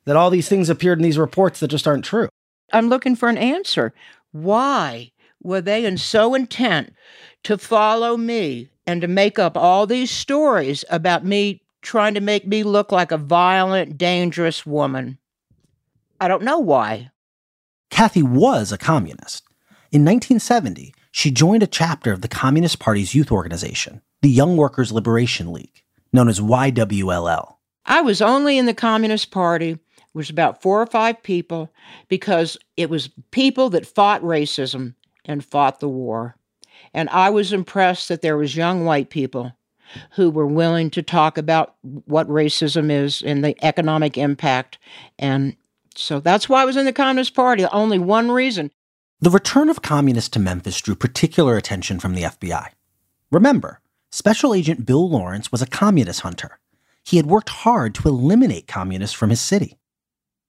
That 0.05 0.17
all 0.17 0.31
these 0.31 0.49
things 0.49 0.69
appeared 0.69 0.99
in 0.99 1.03
these 1.03 1.19
reports 1.19 1.61
that 1.61 1.69
just 1.69 1.87
aren't 1.87 2.05
true? 2.05 2.29
I'm 2.73 2.89
looking 2.89 3.17
for 3.17 3.29
an 3.29 3.39
answer. 3.39 3.93
Why 4.33 5.13
were 5.43 5.61
they 5.61 5.85
in 5.85 5.99
so 5.99 6.35
intent 6.35 6.93
to 7.45 7.59
follow 7.59 8.17
me 8.17 8.71
and 8.87 9.01
to 9.01 9.09
make 9.09 9.39
up 9.39 9.57
all 9.57 9.87
these 9.87 10.11
stories 10.11 10.85
about 10.91 11.25
me 11.25 11.63
trying 11.83 12.15
to 12.15 12.21
make 12.21 12.47
me 12.47 12.63
look 12.63 12.93
like 12.93 13.13
a 13.13 13.19
violent, 13.19 13.97
dangerous 13.97 14.67
woman? 14.67 15.19
I 16.21 16.29
don't 16.29 16.43
know 16.43 16.59
why. 16.59 17.11
Kathy 17.91 18.23
was 18.23 18.73
a 18.73 18.79
communist. 18.79 19.45
In 19.91 20.05
1970, 20.05 20.95
she 21.11 21.31
joined 21.31 21.63
a 21.63 21.67
chapter 21.67 22.13
of 22.13 22.21
the 22.21 22.29
Communist 22.29 22.79
Party's 22.79 23.15
youth 23.15 23.33
organization, 23.33 24.03
the 24.23 24.29
Young 24.29 24.57
Workers' 24.57 24.93
Liberation 24.93 25.53
League, 25.53 25.83
known 26.13 26.29
as 26.29 26.39
YWLL. 26.39 27.57
I 27.87 28.01
was 28.01 28.23
only 28.23 28.59
in 28.59 28.67
the 28.67 28.75
Communist 28.75 29.31
Party, 29.31 29.71
it 29.71 29.79
was 30.15 30.31
about 30.31 30.63
four 30.63 30.81
or 30.81 30.87
five 30.87 31.23
people, 31.23 31.73
because 32.09 32.57
it 32.77 32.91
was 32.91 33.11
people 33.33 33.71
that 33.71 33.87
fought 33.87 34.23
racism 34.23 34.95
and 35.25 35.45
fought 35.45 35.81
the 35.81 35.89
war. 35.89 36.37
And 36.93 37.09
I 37.11 37.31
was 37.31 37.53
impressed 37.53 38.09
that 38.09 38.23
there 38.23 38.37
was 38.37 38.57
young 38.57 38.85
white 38.85 39.11
people 39.11 39.53
who 40.13 40.31
were 40.31 40.47
willing 40.47 40.91
to 40.91 41.03
talk 41.03 41.39
about 41.39 41.75
what 41.83 42.29
racism 42.29 42.91
is 42.91 43.23
and 43.23 43.45
the 43.45 43.57
economic 43.65 44.17
impact. 44.17 44.79
And 45.19 45.57
so 45.95 46.21
that's 46.21 46.49
why 46.49 46.63
I 46.63 46.65
was 46.65 46.77
in 46.77 46.85
the 46.85 46.93
Communist 46.93 47.35
Party. 47.35 47.65
Only 47.67 47.99
one 47.99 48.31
reason 48.31 48.71
the 49.23 49.31
return 49.31 49.69
of 49.69 49.83
communists 49.83 50.31
to 50.31 50.39
Memphis 50.39 50.81
drew 50.81 50.95
particular 50.95 51.59
attention 51.59 52.01
from 52.01 52.15
the 52.15 52.23
FBI. 52.23 52.69
Remember, 53.31 53.81
Special 54.11 54.55
Agent 54.55 54.87
Bill 54.87 55.11
Lawrence 55.11 55.53
was 55.53 55.61
a 55.61 55.67
communist 55.67 56.21
hunter. 56.21 56.59
He 57.05 57.19
had 57.19 57.27
worked 57.27 57.51
hard 57.51 57.95
to 57.97 58.09
eliminate 58.09 58.67
communists 58.67 59.15
from 59.15 59.29
his 59.29 59.41
city. 59.41 59.77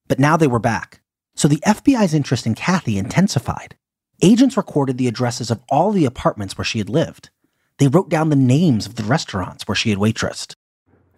But 0.08 0.18
now 0.18 0.38
they 0.38 0.46
were 0.46 0.58
back, 0.58 1.02
so 1.34 1.48
the 1.48 1.62
FBI's 1.66 2.14
interest 2.14 2.46
in 2.46 2.54
Kathy 2.54 2.96
intensified. 2.96 3.76
Agents 4.24 4.56
recorded 4.56 4.98
the 4.98 5.08
addresses 5.08 5.50
of 5.50 5.62
all 5.68 5.90
the 5.90 6.04
apartments 6.04 6.56
where 6.56 6.64
she 6.64 6.78
had 6.78 6.88
lived. 6.88 7.30
They 7.78 7.88
wrote 7.88 8.08
down 8.08 8.28
the 8.28 8.36
names 8.36 8.86
of 8.86 8.94
the 8.94 9.02
restaurants 9.02 9.66
where 9.66 9.74
she 9.74 9.90
had 9.90 9.98
waitressed. 9.98 10.54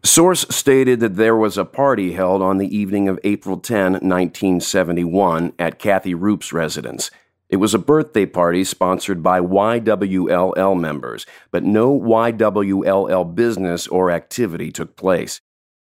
Source 0.03 0.47
stated 0.49 1.01
that 1.01 1.17
there 1.17 1.37
was 1.37 1.59
a 1.59 1.67
party 1.67 2.15
held 2.15 2.41
on 2.41 2.57
the 2.57 2.75
evening 2.75 3.07
of 3.09 3.21
April 3.23 3.59
10, 3.59 3.93
1971, 3.93 5.53
at 5.59 5.79
Kathy 5.79 6.15
Roop's 6.15 6.51
residence. 6.55 7.11
It 7.51 7.57
was 7.57 7.75
a 7.75 7.79
birthday 7.79 8.25
party 8.25 8.65
sponsored 8.65 9.23
by 9.23 9.39
YWLL 9.39 10.81
members, 10.81 11.27
but 11.51 11.63
no 11.63 12.01
YWLL 12.01 13.35
business 13.35 13.87
or 13.87 14.11
activity 14.11 14.73
took 14.73 14.97
place. 14.97 15.43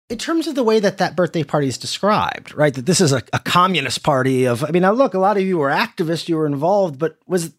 In 0.09 0.17
terms 0.17 0.47
of 0.47 0.55
the 0.55 0.62
way 0.62 0.81
that 0.81 0.99
that 0.99 1.17
birthday 1.17 1.45
party 1.45 1.69
is 1.69 1.77
described, 1.77 2.55
right, 2.55 2.73
that 2.73 2.87
this 2.87 3.00
is 3.00 3.12
a, 3.12 3.23
a 3.35 3.38
communist 3.38 4.03
party 4.03 4.47
of, 4.47 4.65
I 4.65 4.71
mean, 4.71 4.83
now 4.83 4.93
look, 4.93 5.12
a 5.12 5.19
lot 5.19 5.37
of 5.37 5.43
you 5.43 5.59
were 5.59 5.69
activists, 5.69 6.29
you 6.29 6.37
were 6.37 6.47
involved, 6.47 6.99
but 6.99 7.19
was 7.27 7.53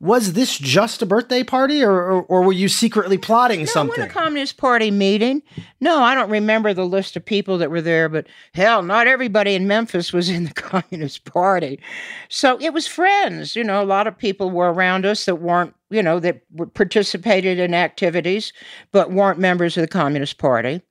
was 0.00 0.32
this 0.32 0.58
just 0.58 1.02
a 1.02 1.06
birthday 1.06 1.42
party 1.42 1.82
or, 1.82 1.92
or, 1.92 2.22
or 2.24 2.42
were 2.42 2.52
you 2.52 2.68
secretly 2.68 3.18
plotting 3.18 3.60
no, 3.60 3.66
something? 3.66 4.02
a 4.02 4.08
Communist 4.08 4.56
Party 4.56 4.90
meeting. 4.90 5.42
No, 5.80 6.02
I 6.02 6.14
don't 6.14 6.30
remember 6.30 6.74
the 6.74 6.86
list 6.86 7.16
of 7.16 7.24
people 7.24 7.58
that 7.58 7.70
were 7.70 7.80
there, 7.80 8.08
but 8.08 8.26
hell, 8.54 8.82
not 8.82 9.06
everybody 9.06 9.54
in 9.54 9.66
Memphis 9.66 10.12
was 10.12 10.28
in 10.28 10.44
the 10.44 10.54
Communist 10.54 11.24
Party. 11.24 11.80
So 12.28 12.60
it 12.60 12.72
was 12.72 12.86
friends. 12.86 13.54
You 13.54 13.64
know, 13.64 13.82
a 13.82 13.86
lot 13.86 14.06
of 14.06 14.18
people 14.18 14.50
were 14.50 14.72
around 14.72 15.06
us 15.06 15.24
that 15.26 15.36
weren't, 15.36 15.74
you 15.90 16.02
know, 16.02 16.18
that 16.20 16.42
participated 16.74 17.58
in 17.58 17.74
activities, 17.74 18.52
but 18.90 19.12
weren't 19.12 19.38
members 19.38 19.76
of 19.76 19.82
the 19.82 19.88
Communist 19.88 20.38
Party. 20.38 20.82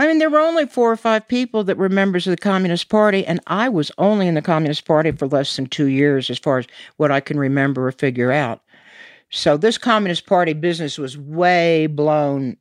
I 0.00 0.06
mean, 0.06 0.18
there 0.18 0.30
were 0.30 0.40
only 0.40 0.64
four 0.64 0.90
or 0.90 0.96
five 0.96 1.28
people 1.28 1.62
that 1.64 1.76
were 1.76 1.90
members 1.90 2.26
of 2.26 2.30
the 2.30 2.38
Communist 2.38 2.88
Party, 2.88 3.26
and 3.26 3.38
I 3.46 3.68
was 3.68 3.92
only 3.98 4.26
in 4.26 4.34
the 4.34 4.40
Communist 4.40 4.86
Party 4.86 5.10
for 5.10 5.26
less 5.26 5.54
than 5.56 5.66
two 5.66 5.88
years, 5.88 6.30
as 6.30 6.38
far 6.38 6.56
as 6.56 6.66
what 6.96 7.10
I 7.10 7.20
can 7.20 7.38
remember 7.38 7.86
or 7.86 7.92
figure 7.92 8.32
out. 8.32 8.62
So 9.28 9.58
this 9.58 9.76
Communist 9.76 10.24
Party 10.24 10.54
business 10.54 10.96
was 10.96 11.18
way 11.18 11.86
blown 11.86 12.56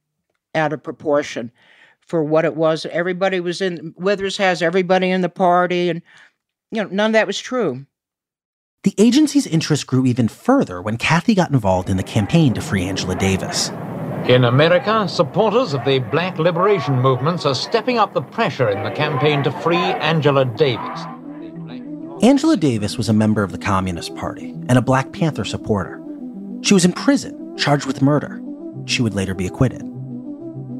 out 0.53 0.73
of 0.73 0.83
proportion 0.83 1.49
for 2.01 2.21
what 2.21 2.43
it 2.43 2.57
was. 2.57 2.85
Everybody 2.87 3.39
was 3.39 3.61
in, 3.61 3.93
Withers 3.97 4.35
has 4.35 4.61
everybody 4.61 5.09
in 5.09 5.21
the 5.21 5.29
party, 5.29 5.89
and, 5.89 6.01
you 6.71 6.83
know, 6.83 6.89
none 6.91 7.11
of 7.11 7.13
that 7.13 7.25
was 7.25 7.39
true. 7.39 7.85
The 8.83 8.95
agency's 8.97 9.47
interest 9.47 9.87
grew 9.87 10.05
even 10.05 10.27
further 10.27 10.81
when 10.81 10.97
Kathy 10.97 11.35
got 11.35 11.51
involved 11.51 11.89
in 11.89 11.95
the 11.95 12.03
campaign 12.03 12.53
to 12.55 12.61
free 12.61 12.83
Angela 12.83 13.15
Davis. 13.15 13.71
In 14.27 14.43
America, 14.43 15.07
supporters 15.07 15.73
of 15.73 15.83
the 15.85 15.99
black 15.99 16.37
liberation 16.37 16.99
movements 16.99 17.45
are 17.45 17.55
stepping 17.55 17.97
up 17.97 18.13
the 18.13 18.21
pressure 18.21 18.69
in 18.69 18.83
the 18.83 18.91
campaign 18.91 19.43
to 19.43 19.51
free 19.51 19.77
Angela 19.77 20.45
Davis. 20.45 21.01
Angela 22.21 22.57
Davis 22.57 22.97
was 22.97 23.09
a 23.09 23.13
member 23.13 23.43
of 23.43 23.51
the 23.51 23.57
Communist 23.57 24.15
Party 24.15 24.51
and 24.67 24.77
a 24.77 24.81
Black 24.81 25.13
Panther 25.13 25.45
supporter. 25.45 25.99
She 26.61 26.73
was 26.73 26.85
in 26.85 26.91
prison, 26.91 27.57
charged 27.57 27.85
with 27.85 28.01
murder. 28.01 28.41
She 28.85 29.01
would 29.01 29.15
later 29.15 29.33
be 29.33 29.47
acquitted. 29.47 29.81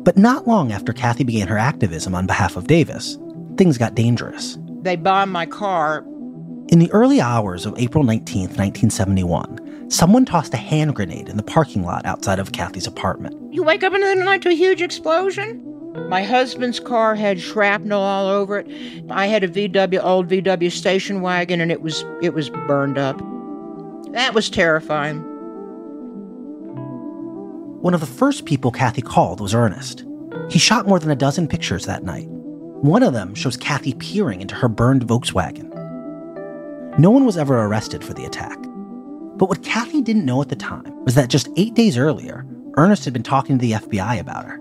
But 0.04 0.18
not 0.18 0.48
long 0.48 0.72
after 0.72 0.94
Kathy 0.94 1.24
began 1.24 1.48
her 1.48 1.58
activism 1.58 2.14
on 2.14 2.28
behalf 2.28 2.56
of 2.56 2.68
Davis, 2.68 3.18
things 3.58 3.78
got 3.78 3.96
dangerous. 3.96 4.58
They 4.82 4.96
bombed 4.96 5.32
my 5.32 5.46
car. 5.46 6.06
In 6.68 6.80
the 6.80 6.92
early 6.92 7.20
hours 7.20 7.66
of 7.66 7.74
April 7.78 8.04
19, 8.04 8.42
1971, 8.42 9.69
someone 9.90 10.26
tossed 10.26 10.54
a 10.54 10.58
hand 10.58 10.96
grenade 10.96 11.30
in 11.30 11.38
the 11.38 11.44
parking 11.44 11.84
lot 11.84 12.06
outside 12.06 12.40
of 12.40 12.52
Kathy's 12.52 12.88
apartment. 12.88 13.54
You 13.54 13.64
wake 13.64 13.84
up 13.84 13.94
in 13.94 14.02
the 14.02 14.16
night 14.16 14.42
to 14.44 14.50
a 14.50 14.56
huge 14.56 14.82
explosion? 14.82 15.66
My 16.08 16.24
husband's 16.24 16.80
car 16.80 17.16
had 17.16 17.40
shrapnel 17.40 18.02
all 18.02 18.28
over 18.28 18.60
it. 18.60 18.68
I 19.10 19.26
had 19.26 19.44
a 19.44 19.48
VW 19.48 20.04
old 20.04 20.28
VW 20.30 20.72
station 20.72 21.22
wagon 21.22 21.62
and 21.62 21.72
it 21.72 21.82
was 21.82 22.06
it 22.22 22.34
was 22.34 22.50
burned 22.50 22.98
up. 22.98 23.18
That 24.14 24.34
was 24.34 24.50
terrifying. 24.50 25.26
One 27.82 27.94
of 27.94 28.02
the 28.02 28.06
first 28.06 28.46
people 28.46 28.72
Kathy 28.72 29.02
called 29.02 29.40
was 29.40 29.56
Ernest. 29.56 30.06
He 30.50 30.60
shot 30.60 30.88
more 30.88 31.00
than 31.00 31.12
a 31.12 31.16
dozen 31.16 31.48
pictures 31.48 31.86
that 31.86 32.04
night. 32.04 32.28
One 32.28 33.04
of 33.04 33.14
them 33.14 33.34
shows 33.36 33.58
Kathy 33.58 33.94
peering 33.94 34.42
into 34.42 34.56
her 34.56 34.68
burned 34.68 35.08
Volkswagen. 35.08 35.70
No 37.00 37.10
one 37.10 37.26
was 37.26 37.38
ever 37.38 37.58
arrested 37.58 38.04
for 38.04 38.14
the 38.14 38.26
attack. 38.26 38.58
But 39.40 39.48
what 39.48 39.64
Kathy 39.64 40.02
didn't 40.02 40.26
know 40.26 40.42
at 40.42 40.50
the 40.50 40.56
time 40.58 41.06
was 41.06 41.16
that 41.16 41.30
just 41.30 41.48
eight 41.56 41.74
days 41.74 41.98
earlier, 41.98 42.46
Ernest 42.76 43.06
had 43.06 43.14
been 43.14 43.24
talking 43.24 43.58
to 43.58 43.62
the 43.62 43.72
FBI 43.72 44.20
about 44.20 44.46
her. 44.46 44.60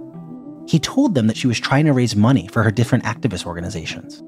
He 0.68 0.78
told 0.78 1.16
them 1.16 1.26
that 1.26 1.36
she 1.36 1.48
was 1.48 1.58
trying 1.58 1.84
to 1.86 1.92
raise 1.92 2.14
money 2.14 2.46
for 2.46 2.62
her 2.62 2.70
different 2.70 3.02
activist 3.02 3.44
organizations. 3.44 4.22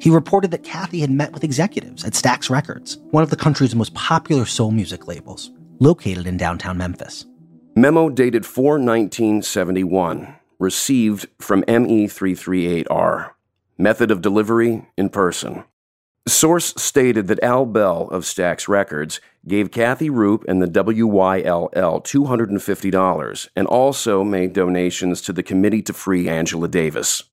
He 0.00 0.10
reported 0.10 0.50
that 0.50 0.64
Kathy 0.64 0.98
had 1.00 1.10
met 1.12 1.32
with 1.32 1.44
executives 1.44 2.04
at 2.04 2.14
Stax 2.14 2.50
Records, 2.50 2.98
one 3.12 3.22
of 3.22 3.30
the 3.30 3.36
country's 3.36 3.76
most 3.76 3.94
popular 3.94 4.44
soul 4.44 4.72
music 4.72 5.06
labels, 5.06 5.52
located 5.78 6.26
in 6.26 6.36
downtown 6.36 6.78
Memphis. 6.78 7.24
Memo 7.76 8.08
dated 8.08 8.44
4 8.44 8.80
1971, 8.80 10.34
received 10.58 11.28
from 11.38 11.62
ME338R. 11.62 13.30
Method 13.78 14.10
of 14.10 14.20
delivery 14.20 14.88
in 14.96 15.10
person. 15.10 15.62
Source 16.28 16.72
stated 16.76 17.26
that 17.26 17.42
Al 17.42 17.66
Bell 17.66 18.08
of 18.12 18.22
Stax 18.22 18.68
Records 18.68 19.20
gave 19.48 19.72
Kathy 19.72 20.08
Roop 20.08 20.44
and 20.46 20.62
the 20.62 20.68
WYLL 20.68 21.70
$250 21.72 23.48
and 23.56 23.66
also 23.66 24.22
made 24.22 24.52
donations 24.52 25.20
to 25.22 25.32
the 25.32 25.42
Committee 25.42 25.82
to 25.82 25.92
Free 25.92 26.28
Angela 26.28 26.68
Davis. 26.68 27.24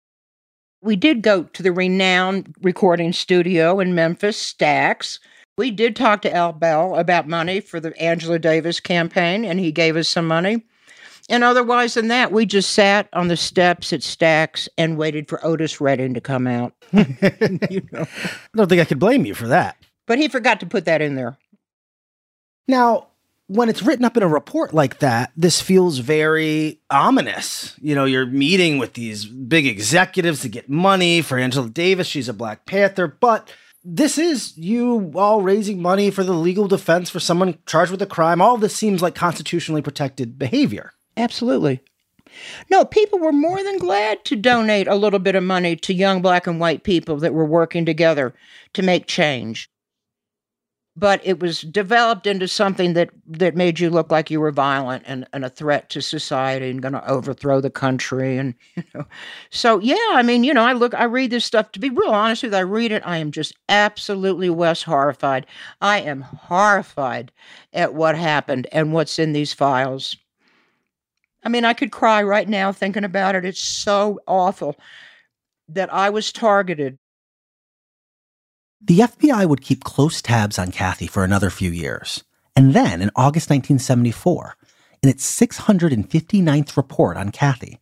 We 0.81 0.95
did 0.95 1.21
go 1.21 1.43
to 1.43 1.61
the 1.61 1.71
renowned 1.71 2.55
recording 2.63 3.13
studio 3.13 3.79
in 3.79 3.93
Memphis, 3.93 4.41
Stax. 4.41 5.19
We 5.55 5.69
did 5.69 5.95
talk 5.95 6.23
to 6.23 6.33
Al 6.33 6.53
Bell 6.53 6.95
about 6.95 7.27
money 7.27 7.59
for 7.59 7.79
the 7.79 7.95
Angela 8.01 8.39
Davis 8.39 8.79
campaign, 8.79 9.45
and 9.45 9.59
he 9.59 9.71
gave 9.71 9.97
us 9.97 10.09
some 10.09 10.25
money. 10.25 10.65
And 11.29 11.43
otherwise 11.43 11.93
than 11.93 12.07
that, 12.07 12.31
we 12.31 12.47
just 12.47 12.71
sat 12.71 13.07
on 13.13 13.27
the 13.27 13.37
steps 13.37 13.93
at 13.93 13.99
Stax 13.99 14.67
and 14.77 14.97
waited 14.97 15.29
for 15.29 15.45
Otis 15.45 15.79
Redding 15.79 16.15
to 16.15 16.21
come 16.21 16.47
out. 16.47 16.73
you 16.91 17.87
know. 17.91 18.01
I 18.01 18.57
don't 18.57 18.67
think 18.67 18.81
I 18.81 18.85
could 18.85 18.99
blame 18.99 19.25
you 19.25 19.35
for 19.35 19.47
that. 19.47 19.77
But 20.07 20.17
he 20.17 20.27
forgot 20.27 20.59
to 20.61 20.65
put 20.65 20.85
that 20.85 21.03
in 21.03 21.15
there. 21.15 21.37
Now, 22.67 23.07
when 23.45 23.69
it's 23.69 23.83
written 23.83 24.05
up 24.05 24.17
in 24.17 24.23
a 24.23 24.27
report 24.27 24.73
like 24.73 24.99
that, 24.99 25.31
this 25.37 25.61
feels 25.61 25.99
very 25.99 26.79
ominous. 26.89 27.75
You 27.79 27.93
know, 27.93 28.05
you're 28.05 28.25
meeting 28.25 28.79
with 28.79 28.93
these 28.93 29.25
big 29.25 29.67
executives 29.67 30.41
to 30.41 30.49
get 30.49 30.69
money 30.69 31.21
for 31.21 31.37
Angela 31.37 31.69
Davis. 31.69 32.07
She's 32.07 32.29
a 32.29 32.33
Black 32.33 32.65
Panther, 32.65 33.07
but 33.07 33.51
this 33.83 34.17
is 34.17 34.57
you 34.57 35.11
all 35.15 35.41
raising 35.41 35.81
money 35.81 36.11
for 36.11 36.23
the 36.23 36.33
legal 36.33 36.67
defense 36.67 37.09
for 37.09 37.19
someone 37.19 37.57
charged 37.65 37.91
with 37.91 38.01
a 38.01 38.07
crime. 38.07 38.41
All 38.41 38.57
this 38.57 38.75
seems 38.75 39.01
like 39.01 39.15
constitutionally 39.15 39.81
protected 39.81 40.37
behavior. 40.37 40.93
Absolutely. 41.19 41.81
No, 42.69 42.85
people 42.85 43.19
were 43.19 43.33
more 43.33 43.61
than 43.63 43.77
glad 43.77 44.23
to 44.25 44.35
donate 44.35 44.87
a 44.87 44.95
little 44.95 45.19
bit 45.19 45.35
of 45.35 45.43
money 45.43 45.75
to 45.75 45.93
young 45.93 46.21
black 46.21 46.47
and 46.47 46.59
white 46.59 46.83
people 46.83 47.17
that 47.17 47.33
were 47.33 47.45
working 47.45 47.85
together 47.85 48.33
to 48.73 48.81
make 48.81 49.05
change. 49.05 49.69
But 50.95 51.21
it 51.25 51.39
was 51.39 51.61
developed 51.61 52.27
into 52.27 52.47
something 52.47 52.93
that, 52.93 53.09
that 53.27 53.55
made 53.55 53.79
you 53.79 53.89
look 53.89 54.11
like 54.11 54.29
you 54.29 54.39
were 54.39 54.51
violent 54.51 55.03
and, 55.07 55.25
and 55.33 55.45
a 55.45 55.49
threat 55.49 55.89
to 55.91 56.01
society 56.01 56.69
and 56.69 56.81
going 56.81 56.93
to 56.93 57.09
overthrow 57.09 57.61
the 57.61 57.69
country. 57.69 58.37
And, 58.37 58.53
you 58.75 58.83
know, 58.93 59.05
so 59.49 59.79
yeah, 59.79 59.95
I 60.11 60.21
mean, 60.23 60.43
you 60.43 60.53
know, 60.53 60.63
I 60.63 60.73
look, 60.73 60.93
I 60.93 61.05
read 61.05 61.31
this 61.31 61.45
stuff 61.45 61.71
to 61.73 61.79
be 61.79 61.89
real 61.89 62.09
honest 62.11 62.43
with 62.43 62.53
you. 62.53 62.59
I 62.59 62.61
read 62.61 62.91
it. 62.91 63.03
I 63.05 63.17
am 63.17 63.31
just 63.31 63.55
absolutely 63.69 64.49
Wes 64.49 64.83
horrified. 64.83 65.45
I 65.81 66.01
am 66.01 66.21
horrified 66.21 67.31
at 67.73 67.93
what 67.93 68.17
happened 68.17 68.67
and 68.71 68.93
what's 68.93 69.19
in 69.19 69.33
these 69.33 69.53
files. 69.53 70.17
I 71.43 71.49
mean, 71.49 71.65
I 71.65 71.73
could 71.73 71.91
cry 71.91 72.21
right 72.21 72.47
now 72.47 72.71
thinking 72.71 73.03
about 73.03 73.35
it. 73.35 73.45
It's 73.45 73.59
so 73.59 74.19
awful 74.27 74.75
that 75.69 75.93
I 75.93 76.09
was 76.09 76.31
targeted. 76.31 76.97
The 78.81 78.99
FBI 78.99 79.47
would 79.47 79.61
keep 79.61 79.83
close 79.83 80.21
tabs 80.21 80.57
on 80.57 80.71
Kathy 80.71 81.07
for 81.07 81.23
another 81.23 81.49
few 81.49 81.71
years. 81.71 82.23
And 82.55 82.73
then, 82.73 83.01
in 83.01 83.11
August 83.15 83.49
1974, 83.49 84.55
in 85.01 85.09
its 85.09 85.39
659th 85.39 86.75
report 86.75 87.17
on 87.17 87.31
Kathy, 87.31 87.79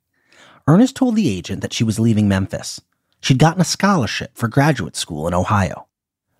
Ernest 0.68 0.96
told 0.96 1.16
the 1.16 1.30
agent 1.30 1.62
that 1.62 1.74
she 1.74 1.84
was 1.84 2.00
leaving 2.00 2.28
Memphis. 2.28 2.82
She'd 3.22 3.40
gotten 3.40 3.62
a 3.62 3.66
scholarship 3.66 4.32
for 4.36 4.48
graduate 4.48 4.96
school 4.96 5.28
in 5.28 5.34
Ohio. 5.34 5.88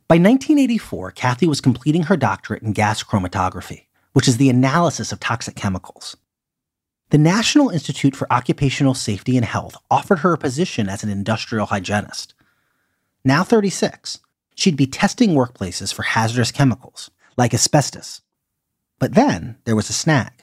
By 0.08 0.16
1984, 0.16 1.12
Kathy 1.12 1.48
was 1.48 1.62
completing 1.62 2.04
her 2.04 2.18
doctorate 2.18 2.64
in 2.64 2.74
gas 2.74 3.04
chromatography, 3.04 3.86
which 4.14 4.28
is 4.28 4.38
the 4.38 4.50
analysis 4.50 5.12
of 5.12 5.20
toxic 5.20 5.56
chemicals. 5.56 6.16
The 7.10 7.18
National 7.18 7.70
Institute 7.70 8.18
for 8.18 8.32
Occupational 8.32 8.94
Safety 8.94 9.38
and 9.38 9.46
Health 9.46 9.78
offered 9.90 10.20
her 10.20 10.34
a 10.34 10.38
position 10.38 10.90
as 10.90 11.04
an 11.04 11.10
industrial 11.10 11.68
hygienist. 11.68 12.34
Now 13.24 13.46
36, 13.46 14.20
she'd 14.56 14.76
be 14.76 14.88
testing 14.88 15.30
workplaces 15.30 15.94
for 15.94 16.04
hazardous 16.04 16.52
chemicals, 16.52 17.10
like 17.38 17.54
asbestos. 17.54 18.22
But 19.00 19.14
then 19.14 19.56
there 19.64 19.76
was 19.76 19.90
a 19.90 19.94
snag. 19.94 20.34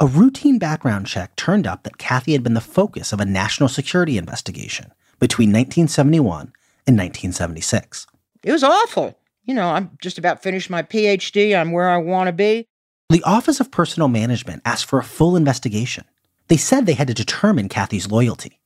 A 0.00 0.06
routine 0.08 0.58
background 0.58 1.06
check 1.06 1.36
turned 1.36 1.64
up 1.64 1.84
that 1.84 1.96
Kathy 1.96 2.32
had 2.32 2.42
been 2.42 2.54
the 2.54 2.60
focus 2.60 3.12
of 3.12 3.20
a 3.20 3.24
national 3.24 3.68
security 3.68 4.18
investigation 4.18 4.90
between 5.20 5.50
1971 5.50 6.52
and 6.88 6.98
1976. 6.98 8.08
It 8.42 8.50
was 8.50 8.64
awful. 8.64 9.16
You 9.44 9.54
know, 9.54 9.68
I'm 9.68 9.96
just 10.00 10.18
about 10.18 10.42
finished 10.42 10.70
my 10.70 10.82
PhD. 10.82 11.56
I'm 11.56 11.70
where 11.70 11.88
I 11.88 11.98
want 11.98 12.26
to 12.26 12.32
be. 12.32 12.66
The 13.12 13.22
Office 13.24 13.60
of 13.60 13.70
Personnel 13.70 14.08
Management 14.08 14.62
asked 14.64 14.86
for 14.86 14.98
a 14.98 15.04
full 15.04 15.36
investigation. 15.36 16.06
They 16.48 16.56
said 16.56 16.86
they 16.86 16.94
had 16.94 17.08
to 17.08 17.14
determine 17.14 17.68
Kathy's 17.68 18.10
loyalty. 18.10 18.58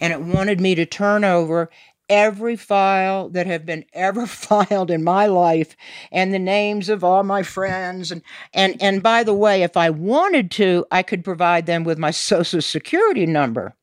And 0.00 0.12
it 0.12 0.20
wanted 0.20 0.60
me 0.60 0.76
to 0.76 0.86
turn 0.86 1.24
over 1.24 1.68
every 2.08 2.54
file 2.54 3.28
that 3.30 3.48
have 3.48 3.66
been 3.66 3.84
ever 3.92 4.24
filed 4.28 4.92
in 4.92 5.02
my 5.02 5.26
life 5.26 5.74
and 6.12 6.32
the 6.32 6.38
names 6.38 6.88
of 6.88 7.02
all 7.02 7.24
my 7.24 7.42
friends 7.42 8.12
and 8.12 8.22
and 8.54 8.80
and 8.80 9.02
by 9.02 9.24
the 9.24 9.34
way 9.34 9.62
if 9.62 9.76
I 9.76 9.90
wanted 9.90 10.52
to 10.52 10.86
I 10.92 11.02
could 11.02 11.24
provide 11.24 11.66
them 11.66 11.82
with 11.82 11.98
my 11.98 12.10
social 12.30 12.62
security 12.62 13.26
number 13.26 13.74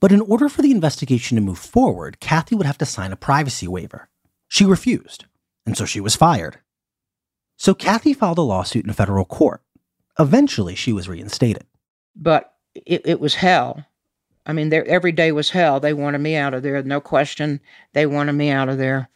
but 0.00 0.12
in 0.12 0.20
order 0.20 0.48
for 0.50 0.60
the 0.60 0.72
investigation 0.72 1.36
to 1.36 1.40
move 1.40 1.58
forward 1.58 2.20
Kathy 2.20 2.54
would 2.54 2.66
have 2.66 2.78
to 2.78 2.84
sign 2.84 3.12
a 3.12 3.16
privacy 3.16 3.68
waiver 3.68 4.10
she 4.48 4.66
refused 4.66 5.24
and 5.64 5.74
so 5.74 5.86
she 5.86 6.00
was 6.00 6.16
fired 6.16 6.58
so 7.58 7.74
Kathy 7.74 8.14
filed 8.14 8.38
a 8.38 8.42
lawsuit 8.42 8.86
in 8.86 8.92
federal 8.94 9.26
court 9.26 9.62
eventually 10.18 10.74
she 10.74 10.92
was 10.92 11.08
reinstated 11.08 11.66
but 12.16 12.54
it, 12.74 13.02
it 13.04 13.20
was 13.20 13.34
hell 13.34 13.84
I 14.48 14.54
mean, 14.54 14.72
every 14.72 15.12
day 15.12 15.30
was 15.30 15.50
hell. 15.50 15.78
They 15.78 15.92
wanted 15.92 16.22
me 16.22 16.34
out 16.34 16.54
of 16.54 16.62
there, 16.62 16.82
no 16.82 17.02
question. 17.02 17.60
They 17.92 18.06
wanted 18.06 18.32
me 18.32 18.48
out 18.48 18.70
of 18.70 18.78
there. 18.78 19.10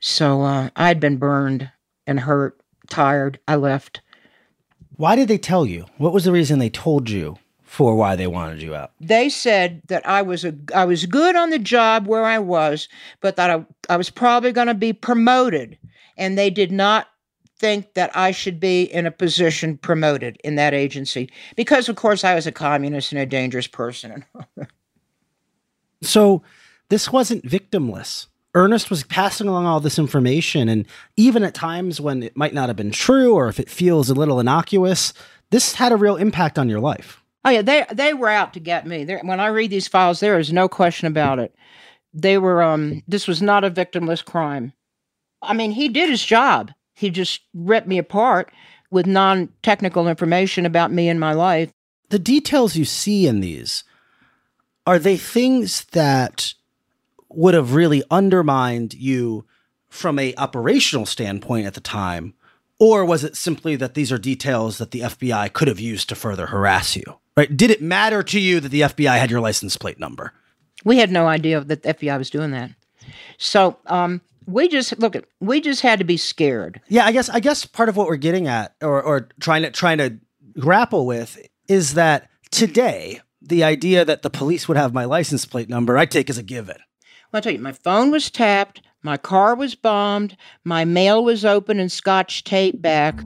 So 0.00 0.40
uh, 0.40 0.70
I'd 0.74 0.98
been 0.98 1.18
burned 1.18 1.70
and 2.06 2.18
hurt, 2.18 2.58
tired. 2.88 3.38
I 3.46 3.56
left. 3.56 4.00
Why 4.96 5.16
did 5.16 5.28
they 5.28 5.36
tell 5.36 5.66
you? 5.66 5.84
What 5.98 6.14
was 6.14 6.24
the 6.24 6.32
reason 6.32 6.58
they 6.58 6.70
told 6.70 7.10
you 7.10 7.36
for 7.62 7.94
why 7.94 8.16
they 8.16 8.26
wanted 8.26 8.62
you 8.62 8.74
out? 8.74 8.92
They 8.98 9.28
said 9.28 9.82
that 9.88 10.06
I 10.08 10.22
was 10.22 10.46
a 10.46 10.54
I 10.74 10.86
was 10.86 11.04
good 11.04 11.36
on 11.36 11.50
the 11.50 11.58
job 11.58 12.06
where 12.06 12.24
I 12.24 12.38
was, 12.38 12.88
but 13.20 13.36
that 13.36 13.50
I, 13.50 13.66
I 13.90 13.98
was 13.98 14.08
probably 14.08 14.52
going 14.52 14.66
to 14.66 14.74
be 14.74 14.94
promoted, 14.94 15.76
and 16.16 16.38
they 16.38 16.48
did 16.48 16.72
not 16.72 17.08
think 17.60 17.92
that 17.94 18.10
I 18.16 18.30
should 18.30 18.58
be 18.58 18.82
in 18.82 19.06
a 19.06 19.10
position 19.10 19.76
promoted 19.76 20.38
in 20.42 20.56
that 20.56 20.72
agency 20.72 21.30
because, 21.54 21.88
of 21.88 21.96
course, 21.96 22.24
I 22.24 22.34
was 22.34 22.46
a 22.46 22.52
communist 22.52 23.12
and 23.12 23.20
a 23.20 23.26
dangerous 23.26 23.66
person. 23.66 24.24
so 26.02 26.42
this 26.88 27.12
wasn't 27.12 27.44
victimless. 27.44 28.26
Ernest 28.54 28.90
was 28.90 29.04
passing 29.04 29.46
along 29.46 29.66
all 29.66 29.78
this 29.78 29.98
information, 29.98 30.68
and 30.68 30.86
even 31.16 31.44
at 31.44 31.54
times 31.54 32.00
when 32.00 32.24
it 32.24 32.36
might 32.36 32.54
not 32.54 32.68
have 32.68 32.76
been 32.76 32.90
true 32.90 33.34
or 33.34 33.48
if 33.48 33.60
it 33.60 33.70
feels 33.70 34.10
a 34.10 34.14
little 34.14 34.40
innocuous, 34.40 35.12
this 35.50 35.74
had 35.74 35.92
a 35.92 35.96
real 35.96 36.16
impact 36.16 36.58
on 36.58 36.68
your 36.68 36.80
life. 36.80 37.22
Oh 37.44 37.50
yeah, 37.50 37.62
they 37.62 37.86
they 37.92 38.12
were 38.12 38.28
out 38.28 38.54
to 38.54 38.60
get 38.60 38.86
me. 38.86 39.04
They're, 39.04 39.20
when 39.20 39.38
I 39.38 39.46
read 39.48 39.70
these 39.70 39.86
files, 39.86 40.18
there 40.18 40.38
is 40.38 40.52
no 40.52 40.68
question 40.68 41.06
about 41.06 41.38
it. 41.38 41.54
They 42.12 42.38
were 42.38 42.62
um 42.62 43.02
this 43.06 43.28
was 43.28 43.40
not 43.40 43.64
a 43.64 43.70
victimless 43.70 44.24
crime. 44.24 44.72
I 45.40 45.54
mean, 45.54 45.70
he 45.70 45.88
did 45.88 46.10
his 46.10 46.24
job. 46.24 46.72
He 47.00 47.08
just 47.08 47.40
ripped 47.54 47.88
me 47.88 47.96
apart 47.96 48.52
with 48.90 49.06
non 49.06 49.48
technical 49.62 50.06
information 50.06 50.66
about 50.66 50.92
me 50.92 51.08
and 51.08 51.18
my 51.18 51.32
life. 51.32 51.72
The 52.10 52.18
details 52.18 52.76
you 52.76 52.84
see 52.84 53.26
in 53.26 53.40
these 53.40 53.84
are 54.86 54.98
they 54.98 55.16
things 55.16 55.84
that 55.92 56.52
would 57.30 57.54
have 57.54 57.74
really 57.74 58.02
undermined 58.10 58.92
you 58.92 59.46
from 59.88 60.18
a 60.18 60.34
operational 60.36 61.06
standpoint 61.06 61.66
at 61.66 61.74
the 61.74 61.80
time 61.80 62.34
or 62.78 63.04
was 63.04 63.24
it 63.24 63.36
simply 63.36 63.76
that 63.76 63.94
these 63.94 64.12
are 64.12 64.18
details 64.18 64.78
that 64.78 64.90
the 64.90 65.00
FBI 65.00 65.52
could 65.52 65.68
have 65.68 65.80
used 65.80 66.08
to 66.08 66.14
further 66.14 66.46
harass 66.46 66.96
you? 66.96 67.18
Right? 67.36 67.54
Did 67.54 67.70
it 67.70 67.80
matter 67.80 68.22
to 68.24 68.40
you 68.40 68.60
that 68.60 68.70
the 68.70 68.82
FBI 68.82 69.18
had 69.18 69.30
your 69.30 69.40
license 69.40 69.76
plate 69.76 70.00
number? 70.00 70.32
We 70.84 70.98
had 70.98 71.10
no 71.10 71.26
idea 71.28 71.60
that 71.60 71.82
the 71.82 71.94
FBI 71.94 72.18
was 72.18 72.30
doing 72.30 72.50
that. 72.50 72.70
So 73.38 73.78
um, 73.86 74.20
we 74.50 74.68
just 74.68 74.98
look 74.98 75.16
at 75.16 75.24
we 75.40 75.60
just 75.60 75.82
had 75.82 75.98
to 75.98 76.04
be 76.04 76.16
scared. 76.16 76.80
Yeah, 76.88 77.04
I 77.04 77.12
guess 77.12 77.28
I 77.28 77.40
guess 77.40 77.64
part 77.64 77.88
of 77.88 77.96
what 77.96 78.06
we're 78.06 78.16
getting 78.16 78.46
at 78.48 78.74
or 78.82 79.02
or 79.02 79.28
trying 79.40 79.62
to 79.62 79.70
trying 79.70 79.98
to 79.98 80.18
grapple 80.58 81.06
with 81.06 81.38
is 81.68 81.94
that 81.94 82.28
today 82.50 83.20
the 83.40 83.64
idea 83.64 84.04
that 84.04 84.22
the 84.22 84.30
police 84.30 84.68
would 84.68 84.76
have 84.76 84.92
my 84.92 85.04
license 85.04 85.46
plate 85.46 85.68
number 85.68 85.96
I 85.96 86.06
take 86.06 86.28
as 86.28 86.38
a 86.38 86.42
given. 86.42 86.76
Well, 87.32 87.38
I'll 87.38 87.42
tell 87.42 87.52
you, 87.52 87.60
my 87.60 87.72
phone 87.72 88.10
was 88.10 88.30
tapped, 88.30 88.82
my 89.02 89.16
car 89.16 89.54
was 89.54 89.74
bombed, 89.74 90.36
my 90.64 90.84
mail 90.84 91.24
was 91.24 91.44
open 91.44 91.78
and 91.78 91.90
scotch 91.90 92.44
tape 92.44 92.82
back. 92.82 93.20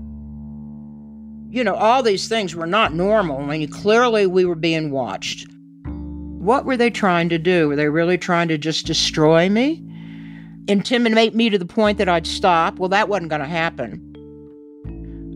You 1.51 1.63
know, 1.63 1.75
all 1.75 2.03
these 2.03 2.29
things 2.29 2.55
were 2.55 2.67
not 2.67 2.95
normal. 2.95 3.39
I 3.39 3.59
mean, 3.59 3.71
clearly 3.71 4.27
we 4.27 4.45
were 4.45 4.57
being 4.57 4.91
watched. 4.91 5.47
What 5.87 6.65
were 6.65 6.77
they 6.77 6.91
trying 6.91 7.29
to 7.31 7.39
do? 7.39 7.69
Were 7.69 7.77
they 7.77 7.89
really 7.89 8.19
trying 8.19 8.49
to 8.49 8.59
just 8.59 8.87
destroy 8.87 9.49
me? 9.49 9.84
Intimidate 10.69 11.35
me 11.35 11.51
to 11.51 11.59
the 11.59 11.67
point 11.67 11.99
that 11.99 12.09
I'd 12.09 12.27
stop. 12.27 12.79
Well, 12.79 12.89
that 12.89 13.09
wasn't 13.09 13.31
going 13.31 13.43
to 13.43 13.49
happen. 13.49 14.01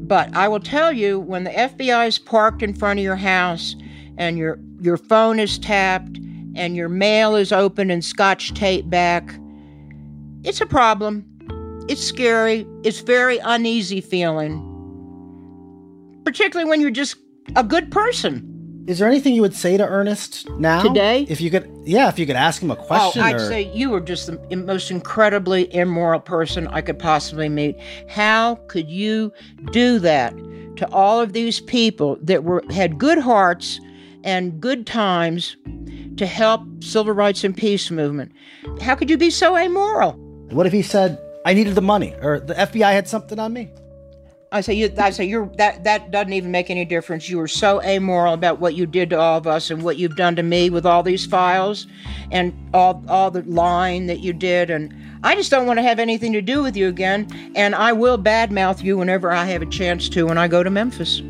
But 0.06 0.34
I 0.34 0.48
will 0.48 0.60
tell 0.60 0.92
you 0.92 1.20
when 1.20 1.44
the 1.44 1.50
FBI 1.50 2.08
is 2.08 2.18
parked 2.18 2.62
in 2.62 2.72
front 2.72 2.98
of 2.98 3.04
your 3.04 3.16
house 3.16 3.76
and 4.16 4.38
your 4.38 4.58
your 4.80 4.96
phone 4.96 5.38
is 5.38 5.58
tapped 5.58 6.16
and 6.54 6.74
your 6.74 6.88
mail 6.88 7.36
is 7.36 7.52
open 7.52 7.90
and 7.90 8.02
scotch 8.04 8.54
tape 8.54 8.88
back, 8.88 9.38
it's 10.44 10.60
a 10.60 10.66
problem. 10.66 11.26
It's 11.88 12.02
scary. 12.02 12.66
It's 12.84 13.00
very 13.00 13.38
uneasy 13.38 14.00
feeling. 14.00 14.64
Particularly 16.24 16.68
when 16.68 16.80
you're 16.80 16.90
just 16.90 17.16
a 17.56 17.64
good 17.64 17.90
person. 17.90 18.47
Is 18.88 18.98
there 18.98 19.06
anything 19.06 19.34
you 19.34 19.42
would 19.42 19.54
say 19.54 19.76
to 19.76 19.86
Ernest 19.86 20.48
now? 20.50 20.82
Today? 20.82 21.26
If 21.28 21.42
you 21.42 21.50
could, 21.50 21.70
yeah, 21.84 22.08
if 22.08 22.18
you 22.18 22.24
could 22.24 22.36
ask 22.36 22.62
him 22.62 22.70
a 22.70 22.74
oh, 22.74 22.82
question. 22.82 23.20
Oh, 23.20 23.26
I'd 23.26 23.36
or... 23.36 23.46
say 23.46 23.70
you 23.74 23.94
are 23.94 24.00
just 24.00 24.26
the 24.26 24.56
most 24.56 24.90
incredibly 24.90 25.72
immoral 25.74 26.20
person 26.20 26.66
I 26.68 26.80
could 26.80 26.98
possibly 26.98 27.50
meet. 27.50 27.76
How 28.08 28.54
could 28.68 28.88
you 28.88 29.30
do 29.72 29.98
that 29.98 30.34
to 30.76 30.88
all 30.90 31.20
of 31.20 31.34
these 31.34 31.60
people 31.60 32.16
that 32.22 32.44
were 32.44 32.64
had 32.70 32.98
good 32.98 33.18
hearts 33.18 33.78
and 34.24 34.60
good 34.60 34.86
times 34.86 35.56
to 36.16 36.26
help 36.26 36.62
civil 36.82 37.12
rights 37.12 37.44
and 37.44 37.56
peace 37.56 37.90
movement. 37.90 38.32
How 38.80 38.94
could 38.94 39.10
you 39.10 39.16
be 39.16 39.30
so 39.30 39.56
amoral? 39.56 40.12
What 40.50 40.66
if 40.66 40.72
he 40.72 40.82
said, 40.82 41.18
I 41.44 41.54
needed 41.54 41.74
the 41.74 41.82
money 41.82 42.14
or 42.20 42.40
the 42.40 42.54
FBI 42.54 42.92
had 42.92 43.08
something 43.08 43.38
on 43.38 43.52
me? 43.52 43.70
I 44.50 44.62
say 44.62 44.72
you 44.72 44.90
I 44.96 45.10
say 45.10 45.26
you're 45.26 45.46
that 45.58 45.84
that 45.84 46.10
doesn't 46.10 46.32
even 46.32 46.50
make 46.50 46.70
any 46.70 46.86
difference. 46.86 47.28
You 47.28 47.36
were 47.36 47.48
so 47.48 47.82
amoral 47.82 48.32
about 48.32 48.60
what 48.60 48.74
you 48.74 48.86
did 48.86 49.10
to 49.10 49.18
all 49.18 49.36
of 49.36 49.46
us 49.46 49.70
and 49.70 49.82
what 49.82 49.98
you've 49.98 50.16
done 50.16 50.36
to 50.36 50.42
me 50.42 50.70
with 50.70 50.86
all 50.86 51.02
these 51.02 51.26
files 51.26 51.86
and 52.30 52.54
all 52.72 53.04
all 53.08 53.30
the 53.30 53.42
lying 53.42 54.06
that 54.06 54.20
you 54.20 54.32
did 54.32 54.70
and 54.70 54.94
I 55.22 55.34
just 55.34 55.50
don't 55.50 55.66
want 55.66 55.78
to 55.78 55.82
have 55.82 55.98
anything 55.98 56.32
to 56.32 56.40
do 56.40 56.62
with 56.62 56.76
you 56.76 56.88
again 56.88 57.28
and 57.56 57.74
I 57.74 57.92
will 57.92 58.16
badmouth 58.16 58.82
you 58.82 58.96
whenever 58.96 59.30
I 59.30 59.44
have 59.44 59.60
a 59.60 59.66
chance 59.66 60.08
to 60.10 60.26
when 60.26 60.38
I 60.38 60.48
go 60.48 60.62
to 60.62 60.70
Memphis. 60.70 61.20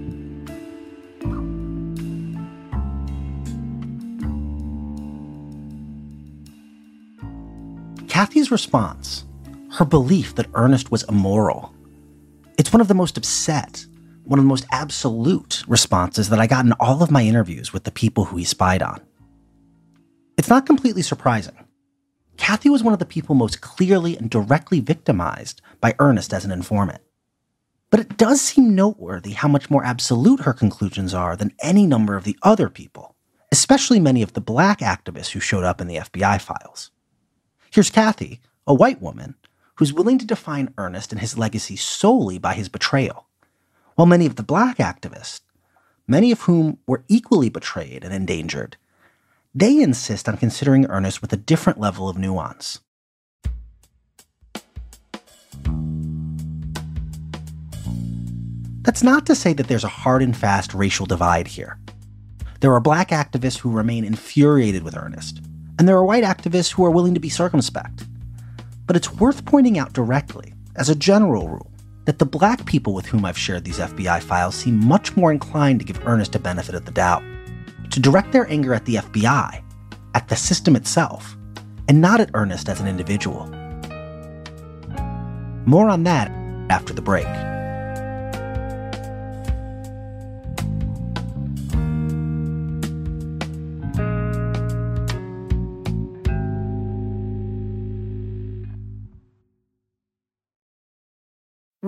Kathy's 8.09 8.50
response, 8.50 9.24
her 9.72 9.85
belief 9.85 10.35
that 10.37 10.46
Ernest 10.54 10.90
was 10.90 11.04
immoral, 11.04 11.72
it's 12.59 12.73
one 12.73 12.81
of 12.81 12.88
the 12.88 12.94
most 12.94 13.16
upset, 13.16 13.87
one 14.25 14.38
of 14.38 14.44
the 14.44 14.49
most 14.49 14.66
absolute 14.73 15.62
responses 15.68 16.29
that 16.29 16.40
I 16.40 16.47
got 16.47 16.64
in 16.64 16.73
all 16.73 17.03
of 17.03 17.11
my 17.11 17.23
interviews 17.23 17.73
with 17.73 17.85
the 17.85 17.90
people 17.90 18.27
who 18.27 18.37
he 18.37 18.44
spied 18.44 18.83
on. 18.83 19.01
It's 20.37 20.49
not 20.49 20.66
completely 20.66 21.03
surprising. 21.03 21.57
Kathy 22.37 22.68
was 22.68 22.83
one 22.83 22.92
of 22.92 22.99
the 22.99 23.07
people 23.07 23.35
most 23.35 23.61
clearly 23.61 24.16
and 24.16 24.29
directly 24.29 24.81
victimized 24.81 25.62
by 25.81 25.94
Ernest 25.99 26.35
as 26.35 26.44
an 26.44 26.53
informant. 26.53 27.01
But 27.90 28.01
it 28.01 28.16
does 28.16 28.40
seem 28.40 28.75
noteworthy 28.75 29.33
how 29.33 29.49
much 29.49 29.71
more 29.71 29.85
absolute 29.85 30.40
her 30.40 30.53
conclusions 30.53 31.14
are 31.14 31.37
than 31.37 31.55
any 31.62 31.87
number 31.87 32.16
of 32.16 32.25
the 32.25 32.38
other 32.42 32.68
people, 32.68 33.16
especially 33.51 33.99
many 33.99 34.23
of 34.23 34.35
the 34.35 34.40
black 34.40 34.81
activists 34.81 35.31
who 35.31 35.40
showed 35.40 35.64
up 35.64 35.81
in 35.81 35.87
the 35.87 35.97
FBI 35.97 36.40
files. 36.40 36.90
Here's 37.73 37.90
Kathy, 37.90 38.40
a 38.66 38.75
white 38.75 39.01
woman, 39.01 39.37
who's 39.79 39.93
willing 39.93 40.19
to 40.19 40.27
define 40.27 40.75
Ernest 40.77 41.12
and 41.12 41.21
his 41.21 41.38
legacy 41.38 41.77
solely 41.77 42.37
by 42.37 42.55
his 42.55 42.69
betrayal, 42.69 43.27
while 43.95 44.07
many 44.07 44.27
of 44.27 44.35
the 44.35 44.43
black 44.43 44.79
activists, 44.79 45.41
many 46.09 46.33
of 46.33 46.43
whom 46.43 46.79
were 46.87 47.05
equally 47.07 47.49
betrayed 47.49 48.03
and 48.03 48.12
endangered, 48.12 48.77
they 49.55 49.81
insist 49.81 50.29
on 50.29 50.37
considering 50.37 50.87
Ernest 50.87 51.23
with 51.23 51.33
a 51.33 51.37
different 51.37 51.79
level 51.79 52.09
of 52.09 52.19
nuance. 52.19 52.81
That's 58.83 59.05
not 59.05 59.27
to 59.27 59.37
say 59.37 59.53
that 59.53 59.69
there's 59.69 59.85
a 59.85 59.88
hard 59.88 60.23
and 60.23 60.37
fast 60.37 60.75
racial 60.75 61.07
divide 61.07 61.47
here. 61.47 61.79
There 62.61 62.73
are 62.73 62.81
black 62.81 63.11
activists 63.11 63.59
who 63.59 63.71
remain 63.71 64.05
infuriated 64.05 64.83
with 64.83 64.97
Ernest, 64.97 65.41
and 65.79 65.87
there 65.87 65.97
are 65.97 66.05
white 66.05 66.25
activists 66.25 66.73
who 66.73 66.85
are 66.85 66.91
willing 66.91 67.14
to 67.14 67.21
be 67.21 67.29
circumspect. 67.29 68.08
But 68.88 68.96
it's 68.96 69.12
worth 69.12 69.44
pointing 69.44 69.79
out 69.79 69.92
directly, 69.92 70.55
as 70.74 70.88
a 70.88 70.94
general 70.94 71.46
rule, 71.46 71.70
that 72.07 72.18
the 72.18 72.24
black 72.24 72.64
people 72.64 72.94
with 72.94 73.05
whom 73.05 73.27
I've 73.27 73.37
shared 73.37 73.64
these 73.64 73.79
FBI 73.79 74.22
files 74.22 74.55
seem 74.55 74.83
much 74.83 75.14
more 75.14 75.31
inclined 75.31 75.81
to 75.81 75.85
give 75.85 76.05
Ernest 76.07 76.35
a 76.35 76.38
benefit 76.38 76.74
of 76.74 76.87
the 76.87 76.90
doubt, 76.90 77.22
to 77.90 78.01
direct 78.01 78.33
their 78.33 78.51
anger 78.51 78.72
at 78.72 78.87
the 78.87 78.94
FBI, 78.94 79.62
at 80.14 80.29
the 80.29 80.37
system 80.37 80.74
itself, 80.74 81.37
and 81.87 82.01
not 82.01 82.18
at 82.18 82.31
Ernest 82.33 82.70
as 82.70 82.81
an 82.81 82.88
individual. 82.88 83.46
More 85.66 85.90
on 85.90 86.05
that 86.05 86.31
after 86.70 86.94
the 86.94 87.03
break. 87.03 87.27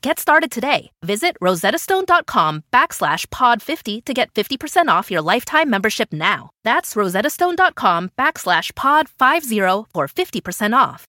Get 0.00 0.18
started 0.18 0.50
today. 0.50 0.90
Visit 1.02 1.36
rosettastone.com 1.40 2.64
backslash 2.72 3.26
pod50 3.26 4.04
to 4.04 4.14
get 4.14 4.32
50% 4.34 4.88
off 4.88 5.10
your 5.10 5.22
lifetime 5.22 5.68
membership 5.68 6.12
now. 6.12 6.50
That's 6.64 6.94
rosettastone.com 6.94 8.12
backslash 8.18 8.72
pod50 8.72 9.86
for 9.92 10.06
50% 10.06 10.76
off. 10.76 11.04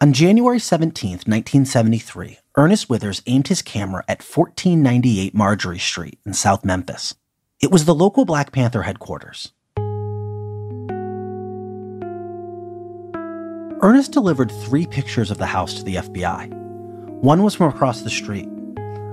On 0.00 0.12
January 0.12 0.60
17, 0.60 1.10
1973, 1.26 2.38
Ernest 2.56 2.88
Withers 2.88 3.20
aimed 3.26 3.48
his 3.48 3.62
camera 3.62 4.04
at 4.06 4.22
1498 4.22 5.34
Marjorie 5.34 5.78
Street 5.78 6.20
in 6.24 6.34
South 6.34 6.64
Memphis. 6.64 7.16
It 7.60 7.72
was 7.72 7.84
the 7.84 7.94
local 7.94 8.24
Black 8.24 8.52
Panther 8.52 8.82
headquarters. 8.82 9.52
Ernest 13.80 14.10
delivered 14.10 14.50
three 14.50 14.86
pictures 14.86 15.30
of 15.30 15.38
the 15.38 15.46
house 15.46 15.74
to 15.74 15.84
the 15.84 15.96
FBI. 15.96 16.48
One 17.20 17.44
was 17.44 17.54
from 17.54 17.68
across 17.68 18.00
the 18.00 18.10
street. 18.10 18.48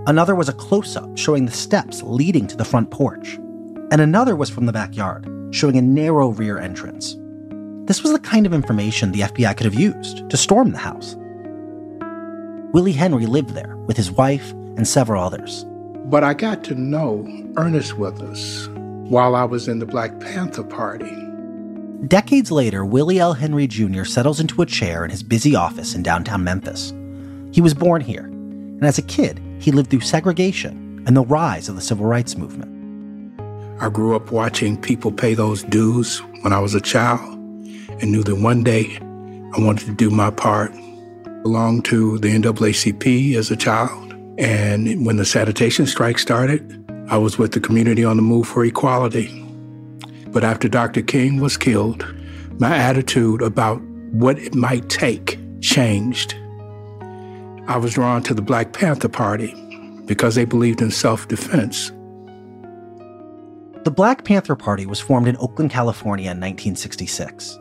Another 0.07 0.33
was 0.33 0.49
a 0.49 0.53
close 0.53 0.95
up 0.95 1.15
showing 1.15 1.45
the 1.45 1.51
steps 1.51 2.01
leading 2.01 2.47
to 2.47 2.57
the 2.57 2.65
front 2.65 2.89
porch. 2.89 3.35
And 3.91 4.01
another 4.01 4.35
was 4.35 4.49
from 4.49 4.65
the 4.65 4.73
backyard, 4.73 5.27
showing 5.51 5.77
a 5.77 5.83
narrow 5.83 6.29
rear 6.29 6.57
entrance. 6.57 7.15
This 7.85 8.01
was 8.01 8.11
the 8.11 8.19
kind 8.19 8.47
of 8.47 8.53
information 8.53 9.11
the 9.11 9.21
FBI 9.21 9.55
could 9.55 9.65
have 9.65 9.79
used 9.79 10.27
to 10.31 10.37
storm 10.37 10.71
the 10.71 10.79
house. 10.79 11.15
Willie 12.73 12.91
Henry 12.91 13.27
lived 13.27 13.51
there 13.51 13.77
with 13.85 13.97
his 13.97 14.11
wife 14.11 14.51
and 14.51 14.87
several 14.87 15.23
others. 15.23 15.63
But 16.05 16.23
I 16.23 16.33
got 16.33 16.63
to 16.65 16.75
know 16.75 17.27
Ernest 17.57 17.99
Withers 17.99 18.67
while 19.09 19.35
I 19.35 19.43
was 19.43 19.67
in 19.67 19.77
the 19.77 19.85
Black 19.85 20.19
Panther 20.19 20.63
Party. 20.63 21.24
Decades 22.03 22.51
later, 22.51 22.85
Willie 22.85 23.19
L. 23.19 23.33
Henry 23.33 23.65
Jr. 23.65 24.03
settles 24.03 24.39
into 24.39 24.61
a 24.61 24.65
chair 24.65 25.05
in 25.05 25.09
his 25.09 25.23
busy 25.23 25.55
office 25.55 25.95
in 25.95 26.03
downtown 26.03 26.43
Memphis. 26.43 26.93
He 27.51 27.61
was 27.61 27.73
born 27.73 28.01
here, 28.01 28.25
and 28.25 28.85
as 28.85 28.99
a 28.99 29.01
kid, 29.01 29.41
he 29.59 29.71
lived 29.71 29.89
through 29.89 30.01
segregation 30.01 31.03
and 31.07 31.15
the 31.15 31.23
rise 31.23 31.67
of 31.67 31.75
the 31.75 31.81
civil 31.81 32.05
rights 32.05 32.35
movement. 32.37 32.71
I 33.81 33.89
grew 33.89 34.15
up 34.15 34.31
watching 34.31 34.79
people 34.79 35.11
pay 35.11 35.33
those 35.33 35.63
dues 35.63 36.19
when 36.41 36.53
I 36.53 36.59
was 36.59 36.75
a 36.75 36.81
child 36.81 37.21
and 37.29 38.11
knew 38.11 38.23
that 38.23 38.35
one 38.35 38.63
day 38.63 38.97
I 39.55 39.59
wanted 39.59 39.85
to 39.85 39.95
do 39.95 40.09
my 40.11 40.29
part. 40.29 40.73
Belonged 41.43 41.85
to 41.85 42.19
the 42.19 42.27
NAACP 42.27 43.35
as 43.35 43.49
a 43.49 43.55
child, 43.55 44.13
and 44.37 45.05
when 45.05 45.15
the 45.15 45.25
sanitation 45.25 45.87
strike 45.87 46.19
started, 46.19 46.83
I 47.09 47.17
was 47.17 47.37
with 47.37 47.53
the 47.53 47.59
community 47.59 48.03
on 48.03 48.17
the 48.17 48.21
move 48.21 48.47
for 48.47 48.65
equality. 48.65 49.44
But 50.35 50.43
after 50.43 50.67
Dr. 50.67 51.01
King 51.01 51.39
was 51.39 51.55
killed, 51.55 52.13
my 52.59 52.75
attitude 52.75 53.41
about 53.41 53.81
what 54.11 54.37
it 54.37 54.53
might 54.53 54.89
take 54.89 55.39
changed. 55.61 56.33
I 57.69 57.77
was 57.77 57.93
drawn 57.93 58.21
to 58.23 58.33
the 58.33 58.41
Black 58.41 58.73
Panther 58.73 59.07
Party 59.07 59.55
because 60.05 60.35
they 60.35 60.43
believed 60.43 60.81
in 60.81 60.91
self 60.91 61.29
defense. 61.29 61.93
The 63.85 63.93
Black 63.95 64.25
Panther 64.25 64.57
Party 64.57 64.85
was 64.85 64.99
formed 64.99 65.29
in 65.29 65.37
Oakland, 65.37 65.71
California 65.71 66.25
in 66.25 66.41
1966. 66.41 67.57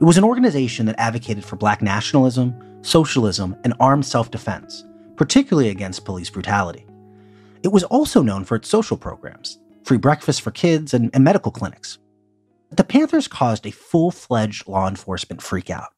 It 0.00 0.04
was 0.04 0.16
an 0.16 0.22
organization 0.22 0.86
that 0.86 1.00
advocated 1.00 1.44
for 1.44 1.56
black 1.56 1.82
nationalism, 1.82 2.54
socialism, 2.82 3.56
and 3.64 3.74
armed 3.80 4.06
self 4.06 4.30
defense, 4.30 4.84
particularly 5.16 5.70
against 5.70 6.04
police 6.04 6.30
brutality. 6.30 6.86
It 7.64 7.72
was 7.72 7.82
also 7.82 8.22
known 8.22 8.44
for 8.44 8.54
its 8.54 8.68
social 8.68 8.96
programs 8.96 9.58
free 9.82 9.98
breakfast 9.98 10.42
for 10.42 10.52
kids 10.52 10.94
and, 10.94 11.10
and 11.12 11.24
medical 11.24 11.50
clinics. 11.50 11.98
The 12.74 12.84
Panthers 12.84 13.28
caused 13.28 13.66
a 13.66 13.70
full 13.70 14.10
fledged 14.10 14.66
law 14.66 14.88
enforcement 14.88 15.42
freakout. 15.42 15.88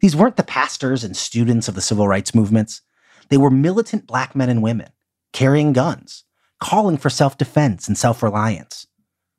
These 0.00 0.16
weren't 0.16 0.36
the 0.36 0.42
pastors 0.42 1.04
and 1.04 1.16
students 1.16 1.68
of 1.68 1.76
the 1.76 1.80
civil 1.80 2.08
rights 2.08 2.34
movements. 2.34 2.82
They 3.28 3.36
were 3.36 3.50
militant 3.50 4.08
black 4.08 4.34
men 4.34 4.48
and 4.48 4.60
women 4.60 4.90
carrying 5.32 5.72
guns, 5.72 6.24
calling 6.58 6.96
for 6.96 7.10
self 7.10 7.38
defense 7.38 7.86
and 7.86 7.96
self 7.96 8.24
reliance. 8.24 8.88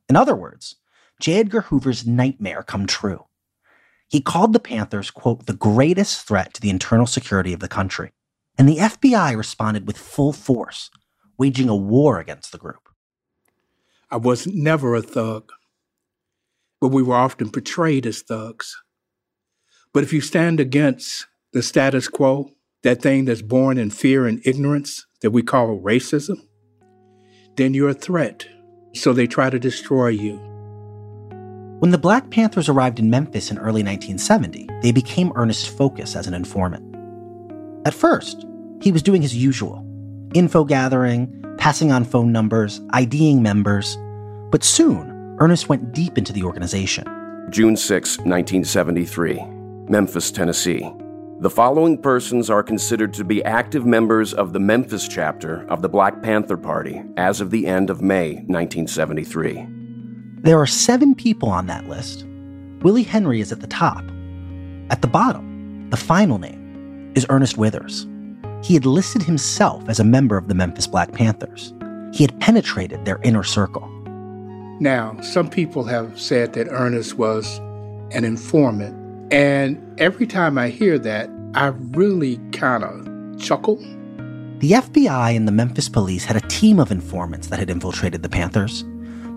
In 0.08 0.16
other 0.16 0.36
words, 0.36 0.78
J. 1.20 1.40
Edgar 1.40 1.62
Hoover's 1.62 2.08
nightmare 2.08 2.64
come 2.64 2.88
true. 2.88 3.26
He 4.08 4.22
called 4.22 4.54
the 4.54 4.60
Panthers, 4.60 5.12
quote, 5.12 5.46
the 5.48 5.54
greatest 5.54 6.26
threat 6.26 6.54
to 6.54 6.62
the 6.62 6.70
internal 6.70 7.06
security 7.06 7.52
of 7.52 7.60
the 7.60 7.68
country. 7.68 8.12
And 8.58 8.68
the 8.68 8.78
FBI 8.78 9.36
responded 9.36 9.88
with 9.88 9.98
full 9.98 10.32
force, 10.32 10.90
waging 11.38 11.68
a 11.68 11.76
war 11.76 12.20
against 12.20 12.52
the 12.52 12.58
group. 12.58 12.90
I 14.10 14.18
was 14.18 14.48
never 14.48 14.96
a 14.96 15.02
thug, 15.02 15.52
but 16.82 16.88
we 16.88 17.04
were 17.04 17.16
often 17.16 17.52
portrayed 17.52 18.08
as 18.08 18.24
thugs. 18.24 18.76
But 19.94 20.04
if 20.04 20.12
you 20.12 20.20
stand 20.20 20.60
against 20.60 21.28
the 21.54 21.62
status 21.62 22.08
quo, 22.08 22.52
that 22.84 23.02
thing 23.02 23.26
that's 23.26 23.44
born 23.44 23.78
in 23.78 23.92
fear 23.92 24.26
and 24.26 24.42
ignorance 24.46 25.06
that 25.22 25.32
we 25.32 25.44
call 25.44 25.80
racism, 25.80 26.42
then 27.56 27.76
you're 27.76 27.90
a 27.90 27.94
threat. 27.94 28.48
So 28.96 29.14
they 29.14 29.28
try 29.28 29.50
to 29.50 29.60
destroy 29.60 30.08
you. 30.08 30.38
When 31.80 31.92
the 31.92 31.98
Black 31.98 32.30
Panthers 32.30 32.70
arrived 32.70 33.00
in 33.00 33.10
Memphis 33.10 33.52
in 33.52 33.58
early 33.58 33.84
1970, 33.84 34.68
they 34.82 34.92
became 34.92 35.32
Ernest's 35.36 35.68
focus 35.68 36.16
as 36.16 36.28
an 36.28 36.34
informant. 36.34 36.96
At 37.86 37.94
first, 37.94 38.46
he 38.82 38.92
was 38.92 39.04
doing 39.04 39.22
his 39.22 39.36
usual 39.36 39.86
info 40.34 40.64
gathering, 40.64 41.44
passing 41.58 41.92
on 41.92 42.06
phone 42.06 42.32
numbers, 42.32 42.80
IDing 42.92 43.42
members. 43.42 43.98
But 44.50 44.64
soon, 44.64 45.11
Ernest 45.42 45.70
went 45.70 45.92
deep 45.92 46.20
into 46.20 46.32
the 46.32 46.44
organization. 46.44 47.04
June 47.50 47.76
6, 47.76 48.20
1973, 48.20 49.44
Memphis, 49.90 50.30
Tennessee. 50.30 50.88
The 51.40 51.50
following 51.50 51.98
persons 51.98 52.52
are 52.52 52.62
considered 52.62 53.12
to 53.16 53.24
be 53.24 53.44
active 53.44 53.84
members 53.84 54.36
of 54.36 54.54
the 54.54 54.60
Memphis 54.60 55.08
chapter 55.08 55.68
of 55.68 55.82
the 55.82 55.90
Black 55.90 56.22
Panther 56.22 56.58
Party 56.58 57.02
as 57.18 57.42
of 57.42 57.50
the 57.50 57.66
end 57.66 57.90
of 57.90 58.04
May 58.04 58.36
1973. 58.46 59.66
There 60.44 60.60
are 60.60 60.68
seven 60.68 61.16
people 61.16 61.50
on 61.50 61.66
that 61.66 61.88
list. 61.88 62.24
Willie 62.84 63.02
Henry 63.02 63.42
is 63.42 63.52
at 63.52 63.62
the 63.62 63.68
top. 63.68 64.04
At 64.92 65.02
the 65.02 65.08
bottom, 65.08 65.90
the 65.90 65.98
final 65.98 66.38
name 66.38 67.14
is 67.16 67.26
Ernest 67.30 67.58
Withers. 67.58 68.06
He 68.64 68.76
had 68.76 68.86
listed 68.86 69.24
himself 69.24 69.90
as 69.90 70.00
a 70.00 70.04
member 70.04 70.38
of 70.38 70.50
the 70.50 70.56
Memphis 70.56 70.86
Black 70.86 71.12
Panthers. 71.14 71.74
He 72.14 72.24
had 72.24 72.40
penetrated 72.40 73.06
their 73.06 73.20
inner 73.24 73.44
circle. 73.44 73.91
Now, 74.82 75.16
some 75.22 75.50
people 75.50 75.84
have 75.84 76.20
said 76.20 76.54
that 76.54 76.68
Ernest 76.70 77.14
was 77.14 77.60
an 78.12 78.26
informant 78.26 79.02
and 79.32 79.82
every 79.98 80.28
time 80.28 80.58
I 80.58 80.68
hear 80.68 81.00
that, 81.00 81.30
I 81.54 81.68
really 81.68 82.38
kind 82.52 82.84
of 82.84 83.40
chuckle. 83.40 83.78
The 84.60 84.72
FBI 84.72 85.36
and 85.36 85.48
the 85.48 85.54
Memphis 85.54 85.88
police 85.88 86.26
had 86.26 86.36
a 86.36 86.48
team 86.48 86.80
of 86.80 86.92
informants 86.92 87.48
that 87.48 87.60
had 87.60 87.70
infiltrated 87.70 88.24
the 88.24 88.30
Panthers, 88.30 88.84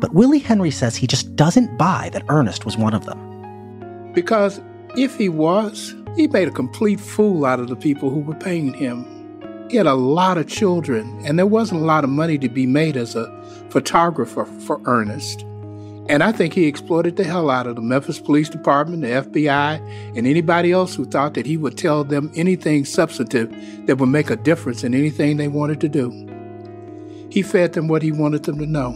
but 0.00 0.12
Willie 0.12 0.40
Henry 0.40 0.72
says 0.72 0.96
he 0.96 1.06
just 1.06 1.36
doesn't 1.36 1.78
buy 1.78 2.10
that 2.12 2.24
Ernest 2.28 2.64
was 2.64 2.76
one 2.76 2.92
of 2.92 3.06
them. 3.06 4.12
Because 4.14 4.60
if 4.96 5.16
he 5.16 5.28
was, 5.28 5.94
he 6.16 6.26
made 6.26 6.48
a 6.48 6.52
complete 6.52 6.98
fool 6.98 7.46
out 7.46 7.60
of 7.60 7.68
the 7.68 7.76
people 7.76 8.10
who 8.10 8.20
were 8.20 8.34
paying 8.34 8.74
him. 8.74 9.06
He 9.70 9.76
had 9.76 9.86
a 9.86 9.94
lot 9.94 10.38
of 10.38 10.48
children, 10.48 11.20
and 11.24 11.38
there 11.38 11.46
wasn't 11.46 11.82
a 11.82 11.84
lot 11.84 12.02
of 12.02 12.10
money 12.10 12.36
to 12.38 12.48
be 12.48 12.66
made 12.66 12.96
as 12.96 13.14
a 13.14 13.43
photographer 13.70 14.44
for 14.44 14.80
Ernest. 14.86 15.44
And 16.06 16.22
I 16.22 16.32
think 16.32 16.52
he 16.52 16.66
exploited 16.66 17.16
the 17.16 17.24
hell 17.24 17.48
out 17.48 17.66
of 17.66 17.76
the 17.76 17.82
Memphis 17.82 18.20
Police 18.20 18.50
Department, 18.50 19.02
the 19.02 19.08
FBI, 19.08 20.16
and 20.16 20.26
anybody 20.26 20.70
else 20.70 20.94
who 20.94 21.06
thought 21.06 21.32
that 21.34 21.46
he 21.46 21.56
would 21.56 21.78
tell 21.78 22.04
them 22.04 22.30
anything 22.34 22.84
substantive 22.84 23.50
that 23.86 23.96
would 23.96 24.10
make 24.10 24.28
a 24.28 24.36
difference 24.36 24.84
in 24.84 24.94
anything 24.94 25.38
they 25.38 25.48
wanted 25.48 25.80
to 25.80 25.88
do. 25.88 26.10
He 27.30 27.42
fed 27.42 27.72
them 27.72 27.88
what 27.88 28.02
he 28.02 28.12
wanted 28.12 28.44
them 28.44 28.58
to 28.58 28.66
know. 28.66 28.92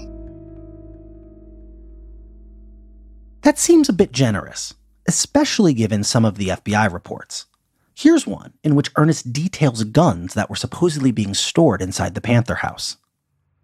That 3.41 3.59
seems 3.59 3.89
a 3.89 3.95
bit 3.95 4.13
generous, 4.13 4.75
especially 5.07 5.73
given 5.73 6.05
some 6.05 6.27
of 6.27 6.37
the 6.37 6.49
FBI 6.49 6.93
reports. 6.93 7.47
Here's 7.95 8.27
one 8.27 8.53
in 8.63 8.75
which 8.75 8.91
Ernest 8.97 9.33
details 9.33 9.83
guns 9.85 10.35
that 10.35 10.51
were 10.51 10.57
supposedly 10.57 11.11
being 11.11 11.33
stored 11.33 11.81
inside 11.81 12.15
the 12.15 12.21
Panther 12.21 12.57
house. 12.57 12.99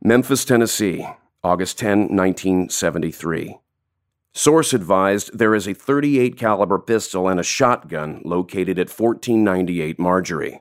Memphis, 0.07 0.45
Tennessee, 0.45 1.09
August 1.43 1.79
10, 1.79 2.15
1973. 2.15 3.57
Source 4.35 4.75
advised 4.75 5.31
there 5.33 5.55
is 5.55 5.67
a 5.67 5.73
38 5.73 6.37
caliber 6.37 6.79
pistol 6.79 7.27
and 7.27 7.41
a 7.41 7.43
shotgun 7.43 8.21
located 8.23 8.79
at 8.79 8.91
1498 8.91 9.99
Marjorie. 9.99 10.61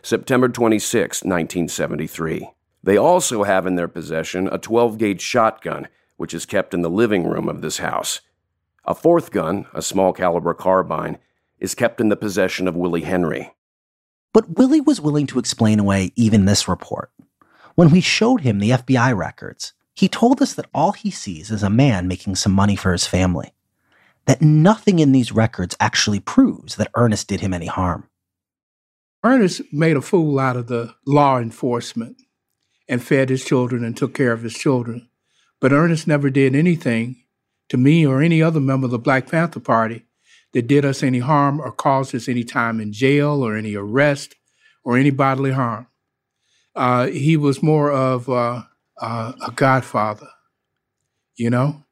September 0.00 0.48
26, 0.48 1.24
1973. 1.24 2.48
They 2.82 2.96
also 2.96 3.42
have 3.42 3.66
in 3.66 3.74
their 3.74 3.86
possession 3.86 4.48
a 4.50 4.56
12 4.56 4.96
gauge 4.96 5.20
shotgun, 5.20 5.86
which 6.16 6.32
is 6.32 6.46
kept 6.46 6.72
in 6.72 6.80
the 6.80 6.88
living 6.88 7.28
room 7.28 7.50
of 7.50 7.60
this 7.60 7.80
house. 7.80 8.22
A 8.86 8.94
fourth 8.94 9.30
gun, 9.30 9.66
a 9.74 9.82
small 9.82 10.14
caliber 10.14 10.54
carbine, 10.54 11.18
is 11.58 11.74
kept 11.74 12.00
in 12.00 12.08
the 12.08 12.16
possession 12.16 12.66
of 12.66 12.76
Willie 12.76 13.02
Henry. 13.02 13.52
But 14.32 14.56
Willie 14.56 14.80
was 14.80 15.02
willing 15.02 15.26
to 15.26 15.38
explain 15.38 15.78
away 15.78 16.12
even 16.16 16.46
this 16.46 16.66
report. 16.66 17.10
When 17.76 17.90
we 17.90 18.00
showed 18.00 18.40
him 18.40 18.58
the 18.58 18.70
FBI 18.70 19.14
records, 19.14 19.74
he 19.94 20.08
told 20.08 20.40
us 20.40 20.54
that 20.54 20.70
all 20.72 20.92
he 20.92 21.10
sees 21.10 21.50
is 21.50 21.62
a 21.62 21.68
man 21.68 22.08
making 22.08 22.36
some 22.36 22.52
money 22.52 22.74
for 22.74 22.92
his 22.92 23.06
family. 23.06 23.52
That 24.24 24.40
nothing 24.40 24.98
in 24.98 25.12
these 25.12 25.30
records 25.30 25.76
actually 25.78 26.20
proves 26.20 26.76
that 26.76 26.90
Ernest 26.94 27.28
did 27.28 27.40
him 27.40 27.52
any 27.52 27.66
harm. 27.66 28.08
Ernest 29.22 29.60
made 29.72 29.98
a 29.98 30.00
fool 30.00 30.38
out 30.38 30.56
of 30.56 30.68
the 30.68 30.94
law 31.06 31.38
enforcement 31.38 32.22
and 32.88 33.02
fed 33.02 33.28
his 33.28 33.44
children 33.44 33.84
and 33.84 33.94
took 33.94 34.14
care 34.14 34.32
of 34.32 34.42
his 34.42 34.54
children. 34.54 35.10
But 35.60 35.74
Ernest 35.74 36.06
never 36.06 36.30
did 36.30 36.54
anything 36.54 37.24
to 37.68 37.76
me 37.76 38.06
or 38.06 38.22
any 38.22 38.40
other 38.40 38.60
member 38.60 38.86
of 38.86 38.90
the 38.90 38.98
Black 38.98 39.30
Panther 39.30 39.60
Party 39.60 40.06
that 40.54 40.66
did 40.66 40.86
us 40.86 41.02
any 41.02 41.18
harm 41.18 41.60
or 41.60 41.72
caused 41.72 42.14
us 42.14 42.26
any 42.26 42.42
time 42.42 42.80
in 42.80 42.94
jail 42.94 43.42
or 43.42 43.54
any 43.54 43.74
arrest 43.74 44.34
or 44.82 44.96
any 44.96 45.10
bodily 45.10 45.52
harm. 45.52 45.88
Uh, 46.76 47.06
he 47.06 47.36
was 47.36 47.62
more 47.62 47.90
of 47.90 48.28
uh, 48.28 48.62
uh, 49.00 49.32
a 49.46 49.50
godfather, 49.52 50.28
you 51.34 51.48
know? 51.48 51.82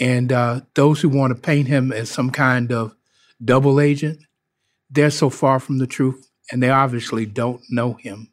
And 0.00 0.32
uh, 0.32 0.62
those 0.74 1.00
who 1.00 1.10
want 1.10 1.36
to 1.36 1.40
paint 1.40 1.68
him 1.68 1.92
as 1.92 2.10
some 2.10 2.30
kind 2.30 2.72
of 2.72 2.96
double 3.44 3.78
agent, 3.78 4.20
they're 4.90 5.10
so 5.10 5.30
far 5.30 5.60
from 5.60 5.78
the 5.78 5.86
truth, 5.86 6.30
and 6.50 6.62
they 6.62 6.70
obviously 6.70 7.26
don't 7.26 7.62
know 7.70 7.92
him. 7.94 8.30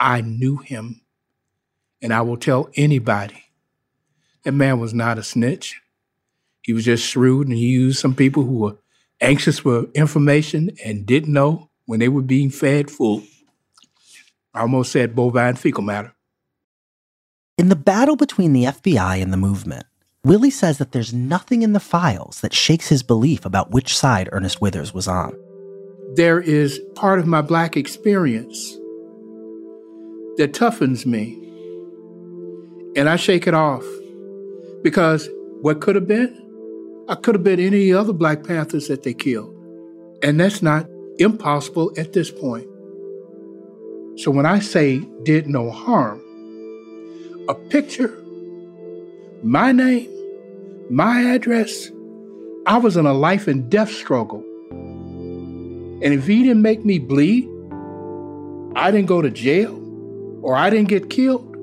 I 0.00 0.22
knew 0.22 0.56
him, 0.56 1.02
and 2.02 2.12
I 2.12 2.22
will 2.22 2.36
tell 2.36 2.70
anybody 2.74 3.44
that 4.42 4.52
man 4.52 4.80
was 4.80 4.92
not 4.94 5.18
a 5.18 5.22
snitch. 5.22 5.80
He 6.62 6.72
was 6.72 6.84
just 6.86 7.06
shrewd, 7.06 7.48
and 7.48 7.56
he 7.56 7.66
used 7.66 8.00
some 8.00 8.14
people 8.14 8.44
who 8.44 8.58
were 8.58 8.76
anxious 9.20 9.60
for 9.60 9.84
information 9.94 10.70
and 10.84 11.06
didn't 11.06 11.32
know 11.32 11.70
when 11.84 12.00
they 12.00 12.08
were 12.08 12.22
being 12.22 12.50
fed 12.50 12.90
full. 12.90 13.22
I 14.54 14.60
almost 14.60 14.92
said 14.92 15.16
bovine 15.16 15.56
fecal 15.56 15.82
matter. 15.82 16.14
In 17.58 17.68
the 17.68 17.76
battle 17.76 18.16
between 18.16 18.52
the 18.52 18.64
FBI 18.64 19.22
and 19.22 19.32
the 19.32 19.36
movement, 19.36 19.84
Willie 20.24 20.50
says 20.50 20.78
that 20.78 20.92
there's 20.92 21.12
nothing 21.12 21.62
in 21.62 21.72
the 21.72 21.80
files 21.80 22.40
that 22.40 22.54
shakes 22.54 22.88
his 22.88 23.02
belief 23.02 23.44
about 23.44 23.70
which 23.70 23.96
side 23.96 24.28
Ernest 24.32 24.60
Withers 24.60 24.94
was 24.94 25.06
on. 25.06 25.36
There 26.14 26.40
is 26.40 26.80
part 26.94 27.18
of 27.18 27.26
my 27.26 27.42
black 27.42 27.76
experience 27.76 28.72
that 30.36 30.52
toughens 30.52 31.04
me, 31.04 31.34
and 32.96 33.08
I 33.08 33.16
shake 33.16 33.46
it 33.46 33.54
off 33.54 33.84
because 34.82 35.28
what 35.60 35.80
could 35.80 35.94
have 35.96 36.06
been, 36.06 36.40
I 37.08 37.16
could 37.16 37.34
have 37.34 37.44
been 37.44 37.60
any 37.60 37.92
other 37.92 38.12
Black 38.12 38.44
Panthers 38.44 38.88
that 38.88 39.02
they 39.02 39.14
killed. 39.14 39.54
And 40.22 40.38
that's 40.38 40.62
not 40.62 40.86
impossible 41.18 41.92
at 41.98 42.12
this 42.12 42.30
point. 42.30 42.66
So 44.16 44.30
when 44.30 44.46
I 44.46 44.60
say 44.60 45.00
did 45.24 45.48
no 45.48 45.70
harm, 45.70 46.20
a 47.48 47.54
picture, 47.54 48.16
my 49.42 49.72
name, 49.72 50.08
my 50.88 51.20
address, 51.22 51.90
I 52.66 52.78
was 52.78 52.96
in 52.96 53.06
a 53.06 53.12
life 53.12 53.48
and 53.48 53.68
death 53.68 53.90
struggle. 53.90 54.44
And 54.70 56.04
if 56.04 56.26
he 56.26 56.44
didn't 56.44 56.62
make 56.62 56.84
me 56.84 57.00
bleed, 57.00 57.48
I 58.76 58.90
didn't 58.90 59.06
go 59.08 59.20
to 59.20 59.30
jail, 59.30 59.74
or 60.42 60.54
I 60.54 60.70
didn't 60.70 60.88
get 60.88 61.10
killed, 61.10 61.56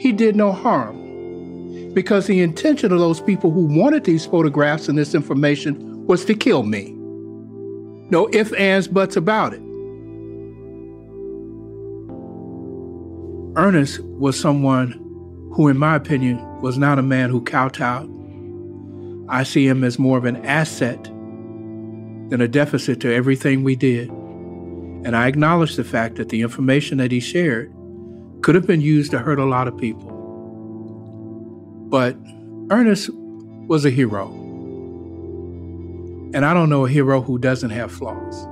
he 0.00 0.10
did 0.10 0.34
no 0.34 0.52
harm. 0.52 1.92
Because 1.92 2.26
the 2.26 2.40
intention 2.40 2.92
of 2.92 2.98
those 2.98 3.20
people 3.20 3.50
who 3.50 3.66
wanted 3.66 4.04
these 4.04 4.24
photographs 4.24 4.88
and 4.88 4.96
this 4.96 5.14
information 5.14 6.06
was 6.06 6.24
to 6.24 6.34
kill 6.34 6.62
me. 6.62 6.92
No 8.10 8.28
ifs, 8.32 8.52
ands, 8.52 8.88
buts 8.88 9.16
about 9.16 9.52
it. 9.52 9.62
Ernest 13.56 14.00
was 14.00 14.40
someone 14.40 14.92
who, 15.52 15.68
in 15.68 15.76
my 15.76 15.94
opinion, 15.94 16.38
was 16.62 16.78
not 16.78 16.98
a 16.98 17.02
man 17.02 17.28
who 17.28 17.42
kowtowed. 17.42 18.08
I 19.28 19.42
see 19.42 19.66
him 19.66 19.84
as 19.84 19.98
more 19.98 20.16
of 20.16 20.24
an 20.24 20.44
asset 20.46 21.04
than 21.04 22.40
a 22.40 22.48
deficit 22.48 23.00
to 23.00 23.12
everything 23.12 23.62
we 23.62 23.76
did. 23.76 24.08
And 24.08 25.14
I 25.14 25.26
acknowledge 25.28 25.76
the 25.76 25.84
fact 25.84 26.16
that 26.16 26.30
the 26.30 26.40
information 26.40 26.96
that 26.98 27.12
he 27.12 27.20
shared 27.20 27.70
could 28.40 28.54
have 28.54 28.66
been 28.66 28.80
used 28.80 29.10
to 29.10 29.18
hurt 29.18 29.38
a 29.38 29.44
lot 29.44 29.68
of 29.68 29.76
people. 29.76 30.10
But 31.90 32.16
Ernest 32.70 33.10
was 33.12 33.84
a 33.84 33.90
hero. 33.90 34.28
And 36.32 36.46
I 36.46 36.54
don't 36.54 36.70
know 36.70 36.86
a 36.86 36.88
hero 36.88 37.20
who 37.20 37.36
doesn't 37.36 37.70
have 37.70 37.92
flaws. 37.92 38.46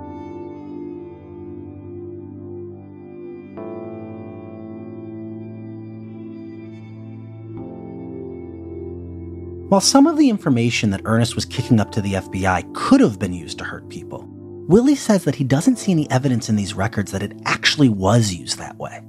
While 9.70 9.80
some 9.80 10.08
of 10.08 10.16
the 10.16 10.28
information 10.28 10.90
that 10.90 11.02
Ernest 11.04 11.36
was 11.36 11.44
kicking 11.44 11.78
up 11.78 11.92
to 11.92 12.00
the 12.00 12.14
FBI 12.14 12.74
could 12.74 13.00
have 13.00 13.20
been 13.20 13.32
used 13.32 13.56
to 13.58 13.64
hurt 13.64 13.88
people, 13.88 14.26
Willie 14.66 14.96
says 14.96 15.22
that 15.22 15.36
he 15.36 15.44
doesn't 15.44 15.76
see 15.76 15.92
any 15.92 16.10
evidence 16.10 16.48
in 16.48 16.56
these 16.56 16.74
records 16.74 17.12
that 17.12 17.22
it 17.22 17.40
actually 17.44 17.88
was 17.88 18.34
used 18.34 18.58
that 18.58 18.76
way. 18.78 19.00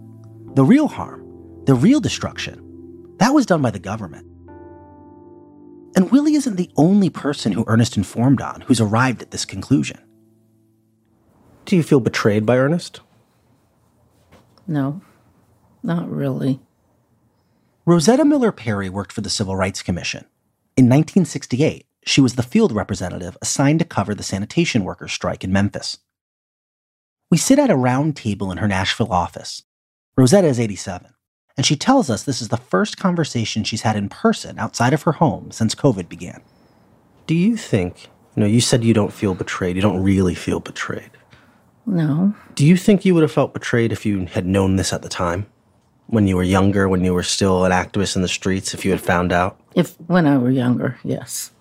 The 0.54 0.63
real 0.63 0.88
harm, 0.88 1.26
the 1.65 1.74
real 1.74 2.00
destruction, 2.00 3.15
that 3.17 3.34
was 3.34 3.47
done 3.47 3.63
by 3.63 3.71
the 3.71 3.80
government. 3.80 4.28
And 5.95 6.12
Willie 6.12 6.36
isn't 6.36 6.58
the 6.58 6.69
only 6.78 7.10
person 7.10 7.54
who 7.54 7.65
Ernest 7.65 7.97
informed 7.97 8.39
on 8.39 8.62
who's 8.62 8.80
arrived 8.80 9.24
at 9.24 9.32
this 9.32 9.45
conclusion. 9.45 10.00
Do 11.65 11.76
you 11.76 11.82
feel 11.82 12.00
betrayed 12.00 12.45
by 12.45 12.58
Ernest? 12.58 13.02
No, 14.67 15.02
not 15.82 16.08
really. 16.08 16.60
Rosetta 17.84 18.24
Miller 18.24 18.52
Perry 18.52 18.89
worked 18.89 19.12
for 19.12 19.21
the 19.21 19.30
Civil 19.32 19.56
Rights 19.56 19.82
Commission. 19.82 20.26
In 20.77 20.86
1968, 20.86 21.86
she 22.05 22.21
was 22.21 22.36
the 22.36 22.43
field 22.43 22.71
representative 22.71 23.38
assigned 23.41 23.79
to 23.79 23.86
cover 23.86 24.15
the 24.15 24.23
sanitation 24.23 24.84
workers' 24.84 25.12
strike 25.12 25.43
in 25.43 25.51
Memphis. 25.51 25.97
We 27.29 27.38
sit 27.38 27.60
at 27.60 27.69
a 27.69 27.75
round 27.75 28.15
table 28.15 28.51
in 28.51 28.57
her 28.57 28.67
Nashville 28.67 29.12
office. 29.12 29.63
Rosetta 30.15 30.47
is 30.47 30.60
87, 30.60 31.13
and 31.57 31.65
she 31.65 31.75
tells 31.75 32.10
us 32.10 32.23
this 32.23 32.41
is 32.41 32.49
the 32.49 32.57
first 32.57 32.97
conversation 32.97 33.63
she's 33.63 33.81
had 33.81 33.95
in 33.95 34.10
person 34.10 34.60
outside 34.60 34.93
of 34.93 35.03
her 35.03 35.13
home 35.13 35.51
since 35.51 35.75
COVID 35.75 36.07
began. 36.07 36.41
Do 37.27 37.36
you 37.36 37.57
think, 37.57 38.10
you 38.36 38.41
know, 38.41 38.47
you 38.47 38.62
said 38.62 38.84
you 38.84 38.93
don't 38.93 39.13
feel 39.13 39.36
betrayed, 39.36 39.75
you 39.75 39.81
don't 39.81 40.01
really 40.01 40.36
feel 40.36 40.60
betrayed. 40.60 41.12
No. 41.86 42.34
Do 42.55 42.65
you 42.65 42.77
think 42.77 43.03
you 43.03 43.13
would 43.13 43.23
have 43.23 43.31
felt 43.31 43.53
betrayed 43.53 43.91
if 43.91 44.05
you 44.05 44.25
had 44.25 44.45
known 44.45 44.77
this 44.77 44.93
at 44.93 45.01
the 45.01 45.10
time? 45.10 45.47
When 46.12 46.28
you 46.28 46.36
were 46.36 46.43
younger, 46.43 46.88
when 46.88 47.04
you 47.04 47.13
were 47.13 47.24
still 47.24 47.65
an 47.65 47.71
activist 47.71 48.15
in 48.15 48.21
the 48.21 48.28
streets, 48.28 48.74
if 48.74 48.86
you 48.86 48.91
had 48.91 49.02
found 49.02 49.32
out? 49.32 49.60
If 49.76 49.95
when 50.08 50.28
I 50.28 50.38
were 50.38 50.52
younger, 50.52 51.00
yes. 51.04 51.52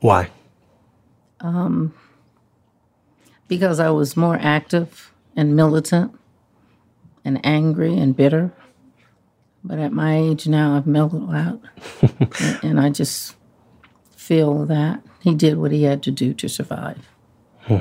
Why? 0.00 0.30
Um, 1.40 1.94
because 3.46 3.78
I 3.78 3.90
was 3.90 4.16
more 4.16 4.38
active 4.40 5.12
and 5.36 5.54
militant 5.54 6.18
and 7.24 7.44
angry 7.44 7.96
and 7.96 8.16
bitter. 8.16 8.52
But 9.62 9.78
at 9.78 9.92
my 9.92 10.16
age 10.16 10.46
now, 10.46 10.76
I've 10.76 10.86
mellowed 10.86 11.34
out. 11.34 11.60
and, 12.00 12.58
and 12.62 12.80
I 12.80 12.90
just 12.90 13.36
feel 14.16 14.64
that 14.66 15.02
he 15.20 15.34
did 15.34 15.58
what 15.58 15.72
he 15.72 15.82
had 15.82 16.02
to 16.04 16.10
do 16.10 16.32
to 16.34 16.48
survive. 16.48 17.08
Hmm. 17.62 17.78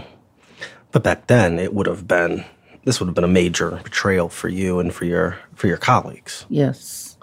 But 0.92 1.04
back 1.04 1.28
then, 1.28 1.60
it 1.60 1.74
would 1.74 1.88
have 1.88 2.08
been 2.08 2.46
this 2.88 3.02
would 3.02 3.08
have 3.08 3.16
been 3.16 3.26
a 3.26 3.28
major 3.28 3.82
betrayal 3.84 4.30
for 4.30 4.48
you 4.48 4.80
and 4.80 4.94
for 4.94 5.04
your 5.04 5.38
for 5.56 5.68
your 5.68 5.76
colleagues. 5.76 6.46
Yes. 6.48 7.18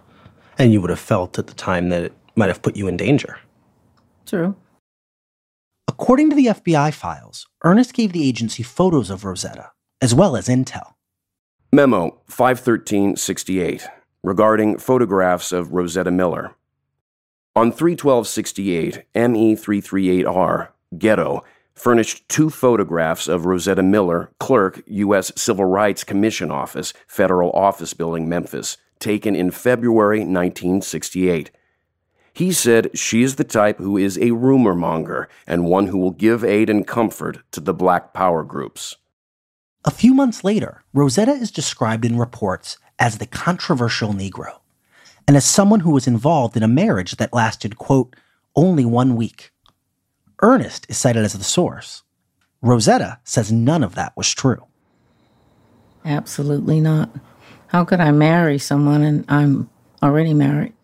And 0.58 0.74
you 0.74 0.82
would 0.82 0.90
have 0.90 1.00
felt 1.00 1.38
at 1.38 1.46
the 1.46 1.54
time 1.54 1.88
that 1.88 2.02
it 2.04 2.12
might 2.36 2.48
have 2.48 2.60
put 2.60 2.76
you 2.76 2.86
in 2.86 2.98
danger. 2.98 3.38
True. 4.26 4.54
According 5.88 6.28
to 6.28 6.36
the 6.36 6.46
FBI 6.48 6.92
files, 6.92 7.46
Ernest 7.64 7.94
gave 7.94 8.12
the 8.12 8.28
agency 8.28 8.62
photos 8.62 9.08
of 9.08 9.24
Rosetta, 9.24 9.70
as 10.02 10.14
well 10.14 10.36
as 10.36 10.48
intel. 10.48 10.92
Memo 11.72 12.20
51368 12.26 13.86
regarding 14.22 14.76
photographs 14.76 15.50
of 15.50 15.72
Rosetta 15.72 16.10
Miller. 16.10 16.54
On 17.56 17.72
31268 17.72 19.04
ME338R, 19.14 20.68
Ghetto, 20.98 21.42
furnished 21.74 22.28
two 22.28 22.50
photographs 22.50 23.28
of 23.28 23.46
Rosetta 23.46 23.82
Miller, 23.82 24.30
clerk, 24.38 24.82
U.S. 24.86 25.32
Civil 25.36 25.64
Rights 25.64 26.04
Commission 26.04 26.50
Office, 26.50 26.92
Federal 27.06 27.50
Office 27.52 27.94
Building, 27.94 28.28
Memphis, 28.28 28.76
taken 28.98 29.34
in 29.34 29.50
February 29.50 30.20
1968. 30.20 31.50
He 32.32 32.52
said 32.52 32.96
she 32.98 33.22
is 33.22 33.36
the 33.36 33.44
type 33.44 33.78
who 33.78 33.96
is 33.96 34.18
a 34.18 34.32
rumor 34.32 34.74
monger 34.74 35.28
and 35.46 35.66
one 35.66 35.88
who 35.88 35.98
will 35.98 36.10
give 36.10 36.44
aid 36.44 36.68
and 36.68 36.86
comfort 36.86 37.38
to 37.52 37.60
the 37.60 37.74
black 37.74 38.12
power 38.12 38.42
groups. 38.42 38.96
A 39.84 39.90
few 39.90 40.14
months 40.14 40.42
later, 40.42 40.82
Rosetta 40.92 41.32
is 41.32 41.50
described 41.50 42.04
in 42.04 42.18
reports 42.18 42.78
as 42.98 43.18
the 43.18 43.26
controversial 43.26 44.12
Negro 44.12 44.60
and 45.26 45.36
as 45.36 45.44
someone 45.44 45.80
who 45.80 45.92
was 45.92 46.06
involved 46.06 46.56
in 46.56 46.62
a 46.62 46.68
marriage 46.68 47.16
that 47.16 47.32
lasted, 47.32 47.76
quote, 47.76 48.16
only 48.56 48.84
one 48.84 49.16
week. 49.16 49.52
Ernest 50.44 50.84
is 50.90 50.98
cited 50.98 51.24
as 51.24 51.32
the 51.32 51.42
source. 51.42 52.02
Rosetta 52.60 53.18
says 53.24 53.50
none 53.50 53.82
of 53.82 53.94
that 53.94 54.14
was 54.14 54.30
true. 54.30 54.66
Absolutely 56.04 56.80
not. 56.82 57.08
How 57.68 57.82
could 57.86 57.98
I 57.98 58.10
marry 58.10 58.58
someone 58.58 59.02
and 59.02 59.24
I'm 59.26 59.70
already 60.02 60.34
married? 60.34 60.74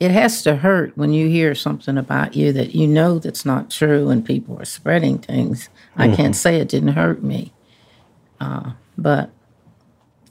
It 0.00 0.10
has 0.10 0.42
to 0.42 0.56
hurt 0.56 0.98
when 0.98 1.12
you 1.12 1.28
hear 1.28 1.54
something 1.54 1.96
about 1.96 2.34
you 2.34 2.52
that 2.52 2.74
you 2.74 2.88
know 2.88 3.20
that's 3.20 3.46
not 3.46 3.70
true 3.70 4.10
and 4.10 4.26
people 4.26 4.60
are 4.60 4.64
spreading 4.64 5.18
things. 5.18 5.68
I 5.96 6.08
mm-hmm. 6.08 6.16
can't 6.16 6.36
say 6.36 6.56
it 6.56 6.68
didn't 6.68 6.94
hurt 6.94 7.22
me, 7.22 7.52
uh, 8.40 8.72
but 8.98 9.30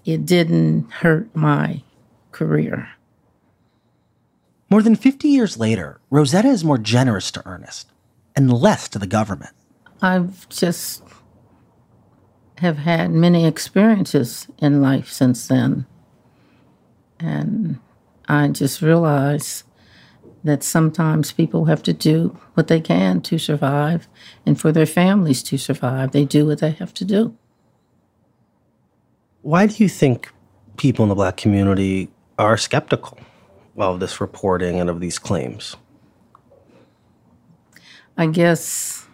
it 0.03 0.25
didn't 0.25 0.91
hurt 0.91 1.33
my 1.33 1.81
career. 2.33 2.89
More 4.69 4.81
than 4.81 4.97
50 4.97 5.29
years 5.29 5.57
later, 5.57 6.01
Rosetta 6.09 6.49
is 6.49 6.65
more 6.65 6.77
generous 6.77 7.31
to 7.31 7.41
Ernest 7.45 7.90
and 8.35 8.51
less 8.51 8.87
to 8.89 8.99
the 8.99 9.07
government. 9.07 9.51
I've 10.01 10.47
just 10.49 11.03
have 12.57 12.77
had 12.77 13.11
many 13.11 13.45
experiences 13.45 14.47
in 14.59 14.81
life 14.81 15.09
since 15.09 15.47
then. 15.47 15.85
And 17.19 17.79
I 18.27 18.49
just 18.49 18.81
realize 18.81 19.63
that 20.43 20.63
sometimes 20.63 21.31
people 21.31 21.65
have 21.65 21.83
to 21.83 21.93
do 21.93 22.37
what 22.55 22.67
they 22.67 22.81
can 22.81 23.21
to 23.21 23.37
survive, 23.37 24.07
and 24.45 24.59
for 24.59 24.71
their 24.71 24.85
families 24.87 25.43
to 25.43 25.57
survive, 25.57 26.11
they 26.11 26.25
do 26.25 26.47
what 26.47 26.59
they 26.59 26.71
have 26.71 26.93
to 26.95 27.05
do. 27.05 27.37
Why 29.43 29.67
do 29.67 29.83
you 29.83 29.89
think 29.89 30.31
people 30.77 31.03
in 31.03 31.09
the 31.09 31.15
black 31.15 31.37
community 31.37 32.09
are 32.39 32.57
skeptical 32.57 33.19
of 33.77 33.99
this 33.99 34.19
reporting 34.19 34.79
and 34.79 34.89
of 34.89 34.99
these 34.99 35.19
claims? 35.19 35.75
I 38.17 38.27
guess 38.27 39.05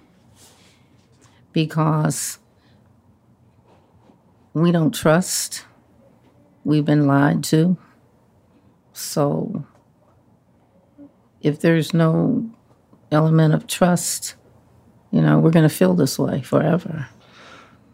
because 1.53 2.39
we 4.53 4.71
don't 4.71 4.93
trust, 4.93 5.65
we've 6.63 6.85
been 6.85 7.07
lied 7.07 7.43
to. 7.45 7.77
So 8.93 9.65
if 11.41 11.61
there's 11.61 11.93
no 11.93 12.49
element 13.11 13.53
of 13.53 13.67
trust, 13.67 14.35
you 15.11 15.21
know, 15.21 15.39
we're 15.39 15.51
going 15.51 15.67
to 15.67 15.73
feel 15.73 15.93
this 15.93 16.19
way 16.19 16.41
forever. 16.41 17.07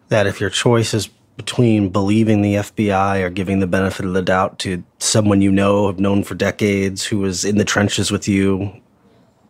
That 0.10 0.28
if 0.28 0.39
your 0.39 0.50
choice 0.50 0.94
is 0.94 1.10
between 1.38 1.89
believing 1.89 2.42
the 2.42 2.56
FBI 2.56 3.22
or 3.22 3.30
giving 3.30 3.60
the 3.60 3.68
benefit 3.68 4.06
of 4.06 4.13
the 4.13 4.22
doubt 4.22 4.60
to 4.60 4.84
someone 5.00 5.42
you 5.42 5.52
know, 5.52 5.88
have 5.88 6.00
known 6.00 6.23
for 6.23 6.36
decades, 6.36 7.06
who 7.06 7.19
was 7.19 7.44
in 7.44 7.58
the 7.58 7.65
trenches 7.65 8.12
with 8.12 8.27
you, 8.27 8.71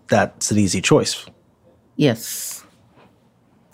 that's 0.08 0.52
an 0.52 0.58
easy 0.58 0.82
choice. 0.82 1.26
Yes. 1.96 2.64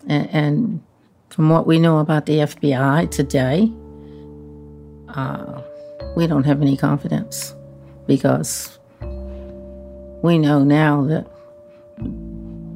And, 0.07 0.30
and 0.30 0.84
from 1.30 1.49
what 1.49 1.67
we 1.67 1.80
know 1.80 1.99
about 1.99 2.26
the 2.26 2.39
FBI 2.39 3.09
today, 3.11 3.72
uh, 5.09 5.61
we 6.15 6.28
don't 6.28 6.45
have 6.45 6.61
any 6.61 6.76
confidence 6.76 7.53
because 8.07 8.78
we 10.22 10.38
know 10.38 10.63
now 10.63 11.03
that 11.05 11.28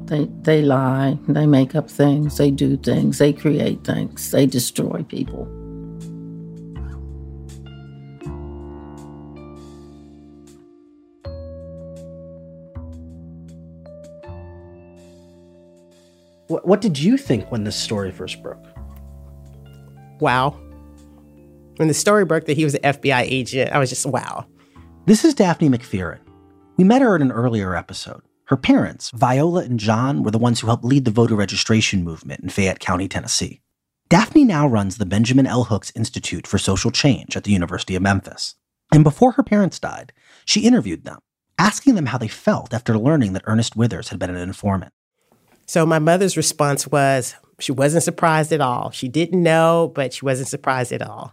they 0.06 0.26
they 0.42 0.62
lie, 0.62 1.18
they 1.28 1.46
make 1.46 1.74
up 1.74 1.90
things, 1.90 2.36
they 2.36 2.50
do 2.50 2.76
things, 2.76 3.18
they 3.18 3.32
create 3.32 3.84
things, 3.84 4.30
they 4.30 4.46
destroy 4.46 5.02
people. 5.08 5.48
What, 16.54 16.68
what 16.68 16.80
did 16.80 16.96
you 16.96 17.16
think 17.16 17.50
when 17.50 17.64
this 17.64 17.74
story 17.74 18.12
first 18.12 18.40
broke? 18.40 18.64
Wow. 20.20 20.50
When 21.78 21.88
the 21.88 21.94
story 21.94 22.24
broke 22.24 22.44
that 22.44 22.56
he 22.56 22.62
was 22.62 22.76
an 22.76 22.82
FBI 22.82 23.22
agent, 23.22 23.72
I 23.72 23.80
was 23.80 23.90
just 23.90 24.06
wow. 24.06 24.46
This 25.06 25.24
is 25.24 25.34
Daphne 25.34 25.68
McFerren. 25.68 26.20
We 26.76 26.84
met 26.84 27.02
her 27.02 27.16
in 27.16 27.22
an 27.22 27.32
earlier 27.32 27.74
episode. 27.74 28.22
Her 28.44 28.56
parents, 28.56 29.10
Viola 29.10 29.62
and 29.64 29.80
John, 29.80 30.22
were 30.22 30.30
the 30.30 30.38
ones 30.38 30.60
who 30.60 30.68
helped 30.68 30.84
lead 30.84 31.06
the 31.06 31.10
voter 31.10 31.34
registration 31.34 32.04
movement 32.04 32.44
in 32.44 32.50
Fayette 32.50 32.78
County, 32.78 33.08
Tennessee. 33.08 33.60
Daphne 34.08 34.44
now 34.44 34.68
runs 34.68 34.98
the 34.98 35.06
Benjamin 35.06 35.48
L. 35.48 35.64
Hooks 35.64 35.90
Institute 35.96 36.46
for 36.46 36.58
Social 36.58 36.92
Change 36.92 37.36
at 37.36 37.42
the 37.42 37.50
University 37.50 37.96
of 37.96 38.02
Memphis. 38.02 38.54
And 38.92 39.02
before 39.02 39.32
her 39.32 39.42
parents 39.42 39.80
died, 39.80 40.12
she 40.44 40.60
interviewed 40.60 41.02
them, 41.02 41.18
asking 41.58 41.96
them 41.96 42.06
how 42.06 42.18
they 42.18 42.28
felt 42.28 42.72
after 42.72 42.96
learning 42.96 43.32
that 43.32 43.42
Ernest 43.46 43.74
Withers 43.74 44.10
had 44.10 44.20
been 44.20 44.30
an 44.30 44.36
informant. 44.36 44.92
So 45.66 45.86
my 45.86 45.98
mother's 45.98 46.36
response 46.36 46.86
was 46.86 47.34
she 47.58 47.72
wasn't 47.72 48.04
surprised 48.04 48.52
at 48.52 48.60
all. 48.60 48.90
She 48.90 49.08
didn't 49.08 49.42
know, 49.42 49.92
but 49.94 50.12
she 50.12 50.24
wasn't 50.24 50.48
surprised 50.48 50.92
at 50.92 51.02
all. 51.02 51.32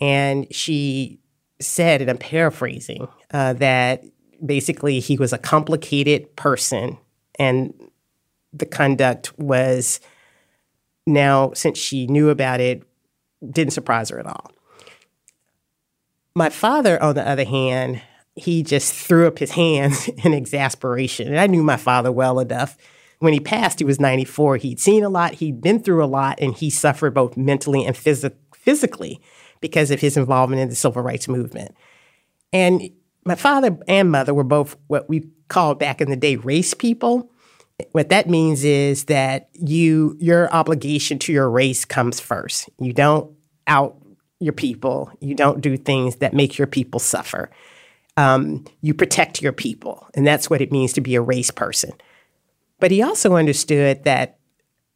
And 0.00 0.46
she 0.54 1.18
said, 1.60 2.00
and 2.00 2.10
I'm 2.10 2.18
paraphrasing, 2.18 3.08
uh, 3.32 3.54
that 3.54 4.04
basically 4.44 5.00
he 5.00 5.16
was 5.16 5.32
a 5.32 5.38
complicated 5.38 6.36
person 6.36 6.98
and 7.38 7.72
the 8.52 8.66
conduct 8.66 9.38
was 9.38 10.00
now, 11.06 11.52
since 11.54 11.78
she 11.78 12.06
knew 12.06 12.30
about 12.30 12.60
it, 12.60 12.82
didn't 13.48 13.72
surprise 13.72 14.10
her 14.10 14.18
at 14.18 14.26
all. 14.26 14.50
My 16.34 16.50
father, 16.50 17.02
on 17.02 17.14
the 17.14 17.26
other 17.26 17.44
hand, 17.44 18.02
he 18.34 18.62
just 18.62 18.92
threw 18.92 19.26
up 19.26 19.38
his 19.38 19.52
hands 19.52 20.08
in 20.24 20.34
exasperation. 20.34 21.28
And 21.28 21.38
I 21.38 21.46
knew 21.46 21.62
my 21.62 21.76
father 21.76 22.12
well 22.12 22.38
enough. 22.40 22.76
When 23.18 23.32
he 23.32 23.40
passed, 23.40 23.78
he 23.78 23.84
was 23.84 23.98
94. 23.98 24.58
He'd 24.58 24.80
seen 24.80 25.02
a 25.02 25.08
lot, 25.08 25.34
he'd 25.34 25.60
been 25.60 25.82
through 25.82 26.04
a 26.04 26.06
lot, 26.06 26.38
and 26.40 26.54
he 26.54 26.68
suffered 26.70 27.14
both 27.14 27.36
mentally 27.36 27.84
and 27.84 27.96
phys- 27.96 28.34
physically 28.54 29.20
because 29.60 29.90
of 29.90 30.00
his 30.00 30.16
involvement 30.16 30.60
in 30.60 30.68
the 30.68 30.74
civil 30.74 31.02
rights 31.02 31.28
movement. 31.28 31.74
And 32.52 32.90
my 33.24 33.34
father 33.34 33.76
and 33.88 34.10
mother 34.10 34.34
were 34.34 34.44
both 34.44 34.76
what 34.86 35.08
we 35.08 35.28
called 35.48 35.78
back 35.78 36.00
in 36.00 36.10
the 36.10 36.16
day 36.16 36.36
race 36.36 36.74
people. 36.74 37.30
What 37.92 38.08
that 38.08 38.28
means 38.28 38.64
is 38.64 39.04
that 39.04 39.48
you 39.52 40.16
your 40.18 40.50
obligation 40.52 41.18
to 41.20 41.32
your 41.32 41.50
race 41.50 41.84
comes 41.84 42.20
first. 42.20 42.70
You 42.78 42.92
don't 42.92 43.30
out 43.66 43.96
your 44.40 44.52
people. 44.52 45.10
You 45.20 45.34
don't 45.34 45.60
do 45.60 45.76
things 45.76 46.16
that 46.16 46.34
make 46.34 46.56
your 46.56 46.66
people 46.66 47.00
suffer. 47.00 47.50
Um, 48.16 48.64
you 48.80 48.94
protect 48.94 49.42
your 49.42 49.52
people, 49.52 50.06
and 50.14 50.26
that's 50.26 50.48
what 50.48 50.62
it 50.62 50.72
means 50.72 50.94
to 50.94 51.02
be 51.02 51.16
a 51.16 51.20
race 51.20 51.50
person. 51.50 51.92
But 52.78 52.90
he 52.90 53.02
also 53.02 53.36
understood 53.36 54.04
that 54.04 54.38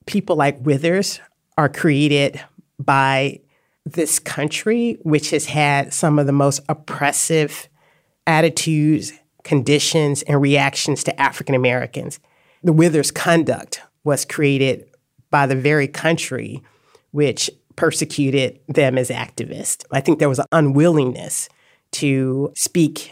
people 0.06 0.36
like 0.36 0.60
Withers 0.60 1.20
are 1.56 1.68
created 1.68 2.40
by 2.78 3.40
this 3.84 4.18
country, 4.18 4.98
which 5.02 5.30
has 5.30 5.46
had 5.46 5.92
some 5.92 6.18
of 6.18 6.26
the 6.26 6.32
most 6.32 6.60
oppressive 6.68 7.68
attitudes, 8.26 9.12
conditions, 9.44 10.22
and 10.22 10.40
reactions 10.40 11.02
to 11.04 11.20
African 11.20 11.54
Americans. 11.54 12.20
The 12.62 12.72
Withers 12.72 13.10
conduct 13.10 13.80
was 14.04 14.24
created 14.24 14.86
by 15.30 15.46
the 15.46 15.56
very 15.56 15.88
country 15.88 16.62
which 17.12 17.50
persecuted 17.76 18.60
them 18.68 18.98
as 18.98 19.08
activists. 19.08 19.84
I 19.90 20.00
think 20.00 20.18
there 20.18 20.28
was 20.28 20.38
an 20.38 20.46
unwillingness 20.52 21.48
to 21.92 22.52
speak 22.54 23.10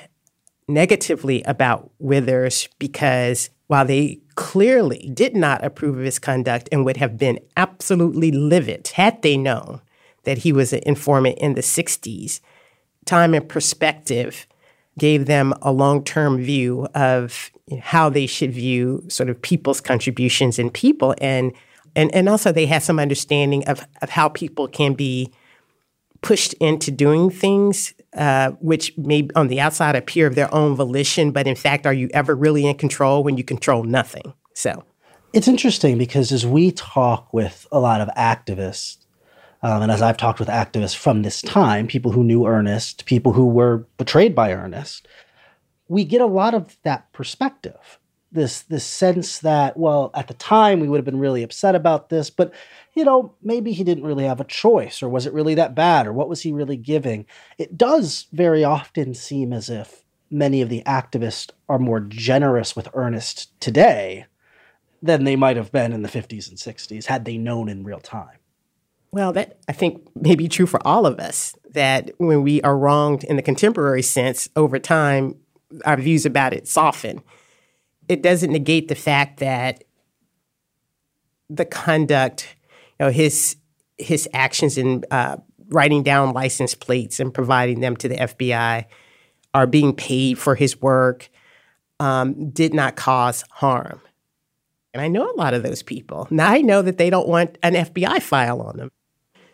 negatively 0.69 1.43
about 1.45 1.91
Withers 1.99 2.69
because 2.79 3.51
while 3.69 3.85
they 3.85 4.21
clearly 4.35 5.11
did 5.15 5.37
not 5.37 5.65
approve 5.65 5.97
of 5.99 6.05
his 6.05 6.19
conduct 6.19 6.69
and 6.73 6.85
would 6.85 6.97
have 6.97 7.17
been 7.17 7.39
absolutely 7.57 8.33
livid 8.33 8.89
had 8.89 9.23
they 9.23 9.37
known 9.37 9.81
that 10.25 10.39
he 10.39 10.53
was 10.53 10.73
an 10.73 10.81
informant 10.85 11.39
in 11.39 11.55
the 11.55 11.61
60s, 11.61 12.41
time 13.05 13.35
and 13.35 13.49
perspective 13.49 14.47
gave 14.99 15.27
them 15.27 15.55
a 15.63 15.71
long 15.71 16.03
term 16.03 16.39
view 16.39 16.87
of 16.95 17.51
how 17.81 18.09
they 18.09 18.27
should 18.27 18.53
view 18.53 19.05
sort 19.09 19.31
of 19.31 19.41
people's 19.41 19.81
contributions 19.81 20.59
and 20.59 20.73
people. 20.73 21.15
And, 21.19 21.53
and, 21.95 22.13
and 22.15 22.29
also, 22.29 22.53
they 22.53 22.67
had 22.67 22.83
some 22.83 22.99
understanding 22.99 23.67
of, 23.69 23.87
of 24.03 24.11
how 24.11 24.29
people 24.29 24.67
can 24.67 24.95
be 24.95 25.33
pushed 26.21 26.53
into 26.55 26.91
doing 26.91 27.31
things 27.31 27.95
uh, 28.17 28.51
which 28.61 28.97
may 28.97 29.29
on 29.35 29.49
the 29.49 29.61
outside 29.61 29.97
appear 29.97 30.27
of 30.27 30.35
their 30.35 30.53
own 30.55 30.75
volition, 30.75 31.31
but 31.31 31.47
in 31.47 31.55
fact, 31.55 31.87
are 31.87 31.93
you 31.93 32.09
ever 32.15 32.35
really 32.35 32.67
in 32.67 32.77
control 32.77 33.23
when 33.23 33.37
you 33.37 33.45
control 33.45 33.85
nothing? 33.85 34.33
So 34.55 34.85
it's 35.33 35.49
interesting 35.49 35.99
because 35.99 36.33
as 36.33 36.47
we 36.47 36.73
talk 36.73 37.33
with 37.33 37.67
a 37.71 37.79
lot 37.79 38.01
of 38.01 38.09
activists, 38.17 38.97
um, 39.63 39.83
and 39.83 39.93
as 39.93 40.03
I've 40.03 40.17
talked 40.17 40.39
with 40.39 40.49
activists 40.49 40.97
from 40.97 41.23
this 41.23 41.43
time, 41.43 41.87
people 41.87 42.13
who 42.13 42.25
knew 42.25 42.47
Ernest, 42.47 43.05
people 43.07 43.33
who 43.33 43.47
were 43.47 43.87
betrayed 43.99 44.35
by 44.35 44.53
Ernest, 44.53 45.07
we 45.89 46.05
get 46.05 46.21
a 46.21 46.27
lot 46.27 46.55
of 46.55 46.77
that 46.85 47.13
perspective. 47.13 47.99
This 48.31 48.63
this 48.63 48.85
sense 48.85 49.39
that 49.39 49.77
well, 49.77 50.11
at 50.15 50.29
the 50.29 50.35
time 50.35 50.81
we 50.81 50.89
would 50.89 50.99
have 50.99 51.05
been 51.05 51.19
really 51.19 51.43
upset 51.43 51.75
about 51.75 52.11
this, 52.11 52.29
but 52.29 52.53
you 52.95 53.05
know 53.05 53.35
maybe 53.43 53.73
he 53.73 53.85
didn't 53.85 54.05
really 54.05 54.25
have 54.25 54.41
a 54.41 54.45
choice, 54.45 55.03
or 55.03 55.09
was 55.09 55.25
it 55.27 55.33
really 55.33 55.55
that 55.55 55.75
bad, 55.75 56.07
or 56.07 56.13
what 56.13 56.29
was 56.29 56.43
he 56.43 56.53
really 56.53 56.77
giving? 56.77 57.25
It 57.57 57.79
does 57.79 58.27
very 58.33 58.65
often 58.65 59.15
seem 59.15 59.53
as 59.53 59.71
if 59.71 60.05
many 60.31 60.61
of 60.61 60.69
the 60.69 60.83
activists 60.85 61.51
are 61.69 61.79
more 61.79 62.01
generous 62.01 62.77
with 62.77 62.89
Ernest 62.93 63.59
today 63.61 64.27
than 65.01 65.25
they 65.25 65.37
might 65.37 65.57
have 65.57 65.73
been 65.73 65.93
in 65.93 66.03
the 66.03 66.09
50s 66.09 66.49
and 66.49 66.59
60s 66.59 67.07
had 67.07 67.25
they 67.25 67.39
known 67.39 67.69
in 67.69 67.85
real 67.85 68.01
time. 68.01 68.39
Well, 69.11 69.33
that 69.33 69.59
I 69.69 69.73
think 69.73 70.07
may 70.15 70.35
be 70.35 70.49
true 70.49 70.67
for 70.67 70.87
all 70.87 71.07
of 71.07 71.19
us 71.19 71.55
that 71.71 72.11
when 72.19 72.43
we 72.43 72.61
are 72.63 72.77
wronged 72.77 73.25
in 73.25 73.37
the 73.37 73.43
contemporary 73.43 74.03
sense, 74.03 74.49
over 74.57 74.79
time, 74.79 75.37
our 75.85 75.97
views 75.97 76.27
about 76.27 76.53
it 76.53 76.67
soften. 76.69 77.23
It 78.09 78.23
doesn't 78.23 78.53
negate 78.53 78.89
the 78.89 78.95
fact 78.95 79.41
that 79.41 79.85
the 81.51 81.65
conduct, 81.65 82.57
you 82.99 83.07
know, 83.07 83.13
his 83.13 83.57
his 83.97 84.29
actions 84.33 84.79
in 84.79 85.05
uh, 85.11 85.37
writing 85.69 86.03
down 86.03 86.33
license 86.33 86.75
plates 86.75 87.21
and 87.21 87.35
providing 87.35 87.81
them 87.81 87.97
to 87.97 88.09
the 88.09 88.17
FBI, 88.17 88.85
are 89.55 89.67
being 89.67 89.95
paid 89.95 90.39
for 90.39 90.55
his 90.55 90.81
work, 90.81 91.29
um, 92.01 92.51
did 92.51 92.75
not 92.75 92.97
cause 92.97 93.45
harm. 93.51 94.01
And 94.95 95.03
I 95.03 95.09
know 95.09 95.31
a 95.31 95.37
lot 95.37 95.55
of 95.55 95.63
those 95.63 95.83
people. 95.83 96.29
Now 96.31 96.51
I 96.51 96.61
know 96.61 96.83
that 96.83 96.99
they 96.99 97.11
don't 97.11 97.29
want 97.29 97.59
an 97.63 97.75
FBI 97.75 98.23
file 98.23 98.63
on 98.63 98.77
them. 98.77 98.91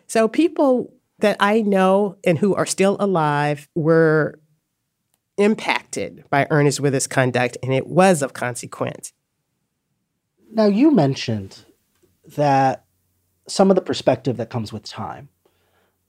So 0.07 0.27
people 0.27 0.93
that 1.19 1.37
I 1.39 1.61
know 1.61 2.17
and 2.23 2.37
who 2.37 2.55
are 2.55 2.65
still 2.65 2.97
alive 2.99 3.67
were 3.75 4.39
impacted 5.37 6.23
by 6.29 6.47
Ernest 6.49 6.79
Withers' 6.79 7.07
conduct, 7.07 7.57
and 7.61 7.73
it 7.73 7.87
was 7.87 8.21
of 8.21 8.33
consequence. 8.33 9.13
Now, 10.51 10.67
you 10.67 10.91
mentioned 10.91 11.65
that 12.35 12.85
some 13.47 13.69
of 13.69 13.75
the 13.75 13.81
perspective 13.81 14.37
that 14.37 14.49
comes 14.49 14.71
with 14.71 14.83
time 14.83 15.29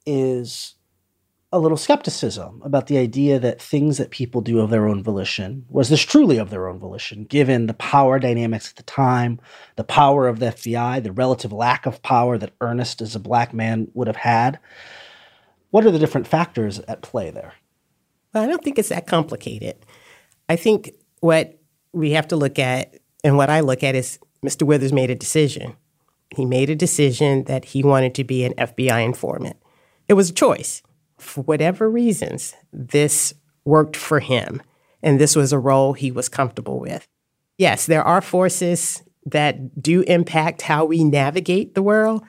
is 0.07 0.75
a 1.53 1.59
little 1.59 1.77
skepticism 1.77 2.61
about 2.65 2.87
the 2.87 2.99
idea 2.99 3.39
that 3.39 3.63
things 3.63 3.99
that 3.99 4.11
people 4.11 4.41
do 4.41 4.61
of 4.61 4.71
their 4.71 4.87
own 4.87 5.03
volition 5.03 5.65
was 5.69 5.89
this 5.89 6.03
truly 6.03 6.39
of 6.39 6.51
their 6.51 6.69
own 6.69 6.79
volition, 6.79 7.25
given 7.25 7.67
the 7.67 7.75
power 7.75 8.19
dynamics 8.19 8.71
at 8.71 8.77
the 8.77 8.83
time, 8.83 9.41
the 9.77 9.85
power 9.85 10.27
of 10.27 10.39
the 10.39 10.47
FBI, 10.47 11.03
the 11.03 11.13
relative 11.13 11.53
lack 11.53 11.87
of 11.87 12.03
power 12.03 12.37
that 12.37 12.53
Ernest 12.61 13.01
as 13.01 13.15
a 13.15 13.21
black 13.21 13.55
man 13.55 13.89
would 13.95 14.07
have 14.07 14.17
had. 14.17 14.59
What 15.71 15.87
are 15.87 15.91
the 15.91 15.99
different 15.99 16.27
factors 16.27 16.79
at 16.81 17.03
play 17.03 17.31
there? 17.31 17.55
I 18.41 18.47
don't 18.47 18.63
think 18.63 18.79
it's 18.79 18.89
that 18.91 19.07
complicated. 19.07 19.77
I 20.49 20.57
think 20.57 20.93
what 21.21 21.59
we 21.93 22.13
have 22.13 22.29
to 22.29 22.37
look 22.37 22.59
at 22.59 22.99
and 23.25 23.37
what 23.37 23.51
I 23.51 23.61
look 23.61 23.83
at 23.83 23.95
is 23.95 24.19
Mr. 24.45 24.63
Withers 24.63 24.93
made 24.93 25.11
a 25.11 25.15
decision. 25.15 25.77
He 26.35 26.45
made 26.45 26.71
a 26.71 26.77
decision 26.77 27.45
that 27.45 27.67
he 27.67 27.83
wanted 27.83 28.15
to 28.17 28.25
be 28.25 28.45
an 28.45 28.55
FBI 28.55 29.05
informant. 29.05 29.57
It 30.09 30.15
was 30.15 30.31
a 30.31 30.35
choice 30.35 30.83
for 31.19 31.43
whatever 31.43 31.91
reasons, 31.91 32.55
this 32.73 33.35
worked 33.65 33.97
for 33.97 34.21
him. 34.21 34.63
And 35.03 35.21
this 35.21 35.37
was 35.37 35.53
a 35.53 35.59
role 35.59 35.93
he 35.93 36.11
was 36.11 36.29
comfortable 36.29 36.81
with. 36.81 37.07
Yes, 37.59 37.87
there 37.87 38.03
are 38.03 38.21
forces 38.21 39.03
that 39.25 39.83
do 39.83 40.03
impact 40.03 40.63
how 40.63 40.85
we 40.85 41.03
navigate 41.05 41.75
the 41.75 41.83
world, 41.83 42.23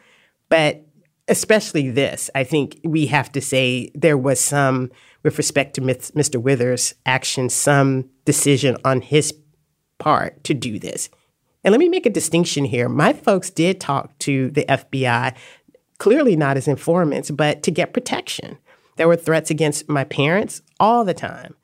but 0.49 0.83
especially 1.27 1.89
this, 1.89 2.29
I 2.33 2.43
think 2.43 2.79
we 2.83 3.07
have 3.07 3.31
to 3.33 3.41
say 3.41 3.91
there 3.93 4.17
was 4.17 4.39
some, 4.39 4.91
with 5.27 5.37
respect 5.37 5.73
to 5.75 5.81
Mr. 5.81 6.41
Withers' 6.41 6.95
action, 7.05 7.49
some 7.49 8.09
decision 8.23 8.77
on 8.85 9.01
his 9.01 9.33
part 9.97 10.41
to 10.45 10.53
do 10.53 10.79
this. 10.79 11.09
And 11.65 11.73
let 11.73 11.79
me 11.79 11.89
make 11.89 12.05
a 12.05 12.09
distinction 12.09 12.63
here. 12.63 12.87
My 12.87 13.11
folks 13.11 13.49
did 13.49 13.81
talk 13.81 14.17
to 14.19 14.49
the 14.51 14.63
FBI, 14.69 15.35
clearly 15.97 16.37
not 16.37 16.55
as 16.55 16.65
informants, 16.65 17.29
but 17.29 17.61
to 17.63 17.71
get 17.71 17.91
protection. 17.91 18.57
There 18.95 19.09
were 19.09 19.17
threats 19.17 19.51
against 19.51 19.89
my 19.89 20.05
parents 20.05 20.61
all 20.79 21.03
the 21.03 21.13
time. 21.13 21.55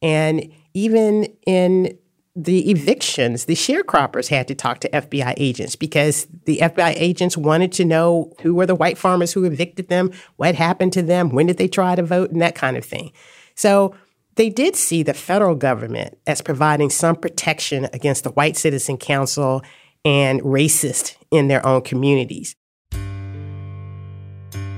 And 0.00 0.52
even 0.74 1.24
in 1.44 1.98
the 2.40 2.70
evictions, 2.70 3.46
the 3.46 3.54
sharecroppers 3.54 4.28
had 4.28 4.46
to 4.46 4.54
talk 4.54 4.78
to 4.80 4.88
FBI 4.90 5.34
agents 5.38 5.74
because 5.74 6.28
the 6.44 6.58
FBI 6.58 6.94
agents 6.96 7.36
wanted 7.36 7.72
to 7.72 7.84
know 7.84 8.32
who 8.42 8.54
were 8.54 8.64
the 8.64 8.76
white 8.76 8.96
farmers 8.96 9.32
who 9.32 9.44
evicted 9.44 9.88
them, 9.88 10.12
what 10.36 10.54
happened 10.54 10.92
to 10.92 11.02
them, 11.02 11.30
when 11.30 11.46
did 11.46 11.56
they 11.56 11.66
try 11.66 11.96
to 11.96 12.02
vote, 12.02 12.30
and 12.30 12.40
that 12.40 12.54
kind 12.54 12.76
of 12.76 12.84
thing. 12.84 13.10
So 13.56 13.92
they 14.36 14.50
did 14.50 14.76
see 14.76 15.02
the 15.02 15.14
federal 15.14 15.56
government 15.56 16.16
as 16.28 16.40
providing 16.40 16.90
some 16.90 17.16
protection 17.16 17.88
against 17.92 18.22
the 18.22 18.30
White 18.30 18.56
Citizen 18.56 18.98
Council 18.98 19.62
and 20.04 20.40
racist 20.42 21.16
in 21.32 21.48
their 21.48 21.66
own 21.66 21.82
communities. 21.82 22.54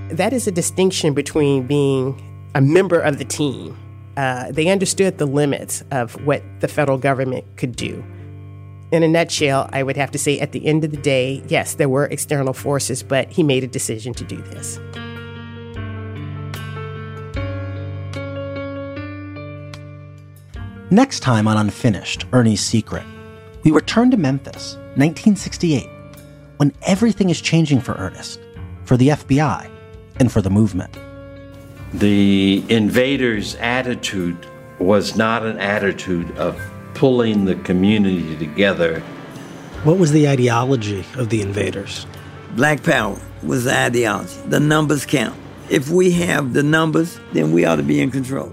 That 0.08 0.32
is 0.32 0.46
a 0.46 0.50
distinction 0.50 1.12
between 1.12 1.66
being 1.66 2.50
a 2.54 2.62
member 2.62 2.98
of 2.98 3.18
the 3.18 3.26
team. 3.26 3.76
Uh, 4.20 4.52
they 4.52 4.68
understood 4.68 5.16
the 5.16 5.24
limits 5.24 5.82
of 5.92 6.12
what 6.26 6.42
the 6.60 6.68
federal 6.68 6.98
government 6.98 7.42
could 7.56 7.74
do. 7.74 8.04
In 8.92 9.02
a 9.02 9.08
nutshell, 9.08 9.70
I 9.72 9.82
would 9.82 9.96
have 9.96 10.10
to 10.10 10.18
say 10.18 10.38
at 10.38 10.52
the 10.52 10.66
end 10.66 10.84
of 10.84 10.90
the 10.90 10.98
day, 10.98 11.42
yes, 11.48 11.76
there 11.76 11.88
were 11.88 12.04
external 12.04 12.52
forces, 12.52 13.02
but 13.02 13.30
he 13.30 13.42
made 13.42 13.64
a 13.64 13.66
decision 13.66 14.12
to 14.12 14.24
do 14.24 14.36
this. 14.36 14.78
Next 20.90 21.20
time 21.20 21.48
on 21.48 21.56
Unfinished, 21.56 22.26
Ernie's 22.34 22.60
Secret, 22.60 23.06
we 23.64 23.70
return 23.70 24.10
to 24.10 24.18
Memphis, 24.18 24.74
1968, 24.96 25.88
when 26.58 26.74
everything 26.82 27.30
is 27.30 27.40
changing 27.40 27.80
for 27.80 27.94
Ernest, 27.94 28.38
for 28.84 28.98
the 28.98 29.08
FBI, 29.08 29.70
and 30.16 30.30
for 30.30 30.42
the 30.42 30.50
movement. 30.50 30.94
The 31.93 32.62
invaders' 32.68 33.57
attitude 33.57 34.47
was 34.78 35.16
not 35.16 35.45
an 35.45 35.59
attitude 35.59 36.30
of 36.38 36.61
pulling 36.95 37.47
the 37.47 37.57
community 37.57 38.36
together. 38.36 39.01
What 39.82 39.99
was 39.99 40.12
the 40.12 40.28
ideology 40.28 41.05
of 41.16 41.30
the 41.30 41.43
invaders? 41.43 42.07
Black 42.55 42.84
power 42.84 43.18
was 43.43 43.64
the 43.64 43.76
ideology. 43.76 44.36
The 44.47 44.61
numbers 44.61 45.05
count. 45.05 45.36
If 45.68 45.88
we 45.88 46.12
have 46.12 46.53
the 46.53 46.62
numbers, 46.62 47.18
then 47.32 47.51
we 47.53 47.64
ought 47.64 47.76
to 47.76 47.82
be 47.82 48.01
in 48.01 48.11
control. 48.12 48.53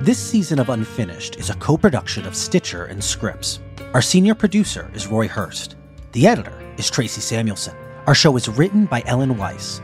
This 0.00 0.18
season 0.18 0.58
of 0.58 0.70
Unfinished 0.70 1.36
is 1.36 1.50
a 1.50 1.54
co 1.56 1.76
production 1.76 2.24
of 2.24 2.34
Stitcher 2.34 2.86
and 2.86 3.04
Scripps. 3.04 3.60
Our 3.92 4.00
senior 4.00 4.34
producer 4.34 4.90
is 4.94 5.06
Roy 5.06 5.28
Hurst. 5.28 5.76
The 6.12 6.26
editor 6.26 6.58
is 6.78 6.88
Tracy 6.88 7.20
Samuelson. 7.20 7.74
Our 8.10 8.14
show 8.16 8.36
is 8.36 8.48
written 8.48 8.86
by 8.86 9.04
Ellen 9.06 9.36
Weiss. 9.36 9.80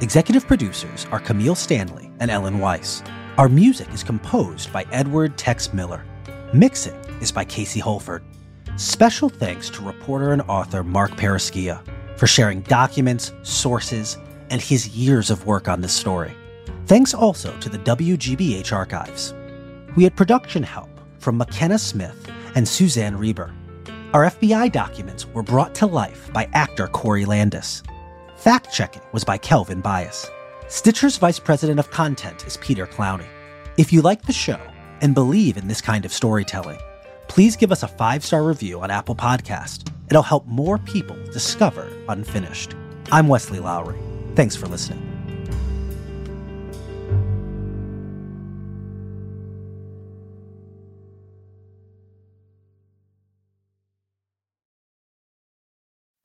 Executive 0.00 0.48
producers 0.48 1.06
are 1.12 1.20
Camille 1.20 1.54
Stanley 1.54 2.10
and 2.18 2.28
Ellen 2.28 2.58
Weiss. 2.58 3.04
Our 3.36 3.48
music 3.48 3.88
is 3.94 4.02
composed 4.02 4.72
by 4.72 4.84
Edward 4.90 5.38
Tex 5.38 5.72
Miller. 5.72 6.04
Mixing 6.52 6.96
is 7.20 7.30
by 7.30 7.44
Casey 7.44 7.78
Holford. 7.78 8.24
Special 8.74 9.28
thanks 9.28 9.70
to 9.70 9.84
reporter 9.84 10.32
and 10.32 10.42
author 10.48 10.82
Marc 10.82 11.12
Perrusquia 11.12 11.80
for 12.16 12.26
sharing 12.26 12.62
documents, 12.62 13.32
sources, 13.44 14.18
and 14.50 14.60
his 14.60 14.88
years 14.88 15.30
of 15.30 15.46
work 15.46 15.68
on 15.68 15.80
this 15.80 15.94
story. 15.94 16.32
Thanks 16.86 17.14
also 17.14 17.56
to 17.58 17.68
the 17.68 17.78
WGBH 17.78 18.72
archives. 18.72 19.34
We 19.94 20.02
had 20.02 20.16
production 20.16 20.64
help 20.64 20.90
from 21.20 21.36
McKenna 21.36 21.78
Smith 21.78 22.28
and 22.56 22.66
Suzanne 22.66 23.16
Reber. 23.16 23.54
Our 24.14 24.24
FBI 24.24 24.72
documents 24.72 25.26
were 25.26 25.42
brought 25.42 25.74
to 25.76 25.86
life 25.86 26.32
by 26.32 26.48
actor 26.54 26.86
Corey 26.86 27.26
Landis. 27.26 27.82
Fact 28.36 28.72
checking 28.72 29.02
was 29.12 29.22
by 29.22 29.36
Kelvin 29.36 29.82
Bias. 29.82 30.30
Stitcher's 30.68 31.18
Vice 31.18 31.38
President 31.38 31.78
of 31.78 31.90
Content 31.90 32.46
is 32.46 32.56
Peter 32.56 32.86
Clowney. 32.86 33.26
If 33.76 33.92
you 33.92 34.00
like 34.00 34.22
the 34.22 34.32
show 34.32 34.58
and 35.02 35.14
believe 35.14 35.58
in 35.58 35.68
this 35.68 35.82
kind 35.82 36.06
of 36.06 36.12
storytelling, 36.12 36.78
please 37.28 37.54
give 37.54 37.70
us 37.70 37.82
a 37.82 37.88
five 37.88 38.24
star 38.24 38.44
review 38.44 38.80
on 38.80 38.90
Apple 38.90 39.14
Podcast. 39.14 39.92
It'll 40.08 40.22
help 40.22 40.46
more 40.46 40.78
people 40.78 41.16
discover 41.30 41.86
Unfinished. 42.08 42.74
I'm 43.12 43.28
Wesley 43.28 43.60
Lowery. 43.60 43.98
Thanks 44.34 44.56
for 44.56 44.68
listening. 44.68 45.07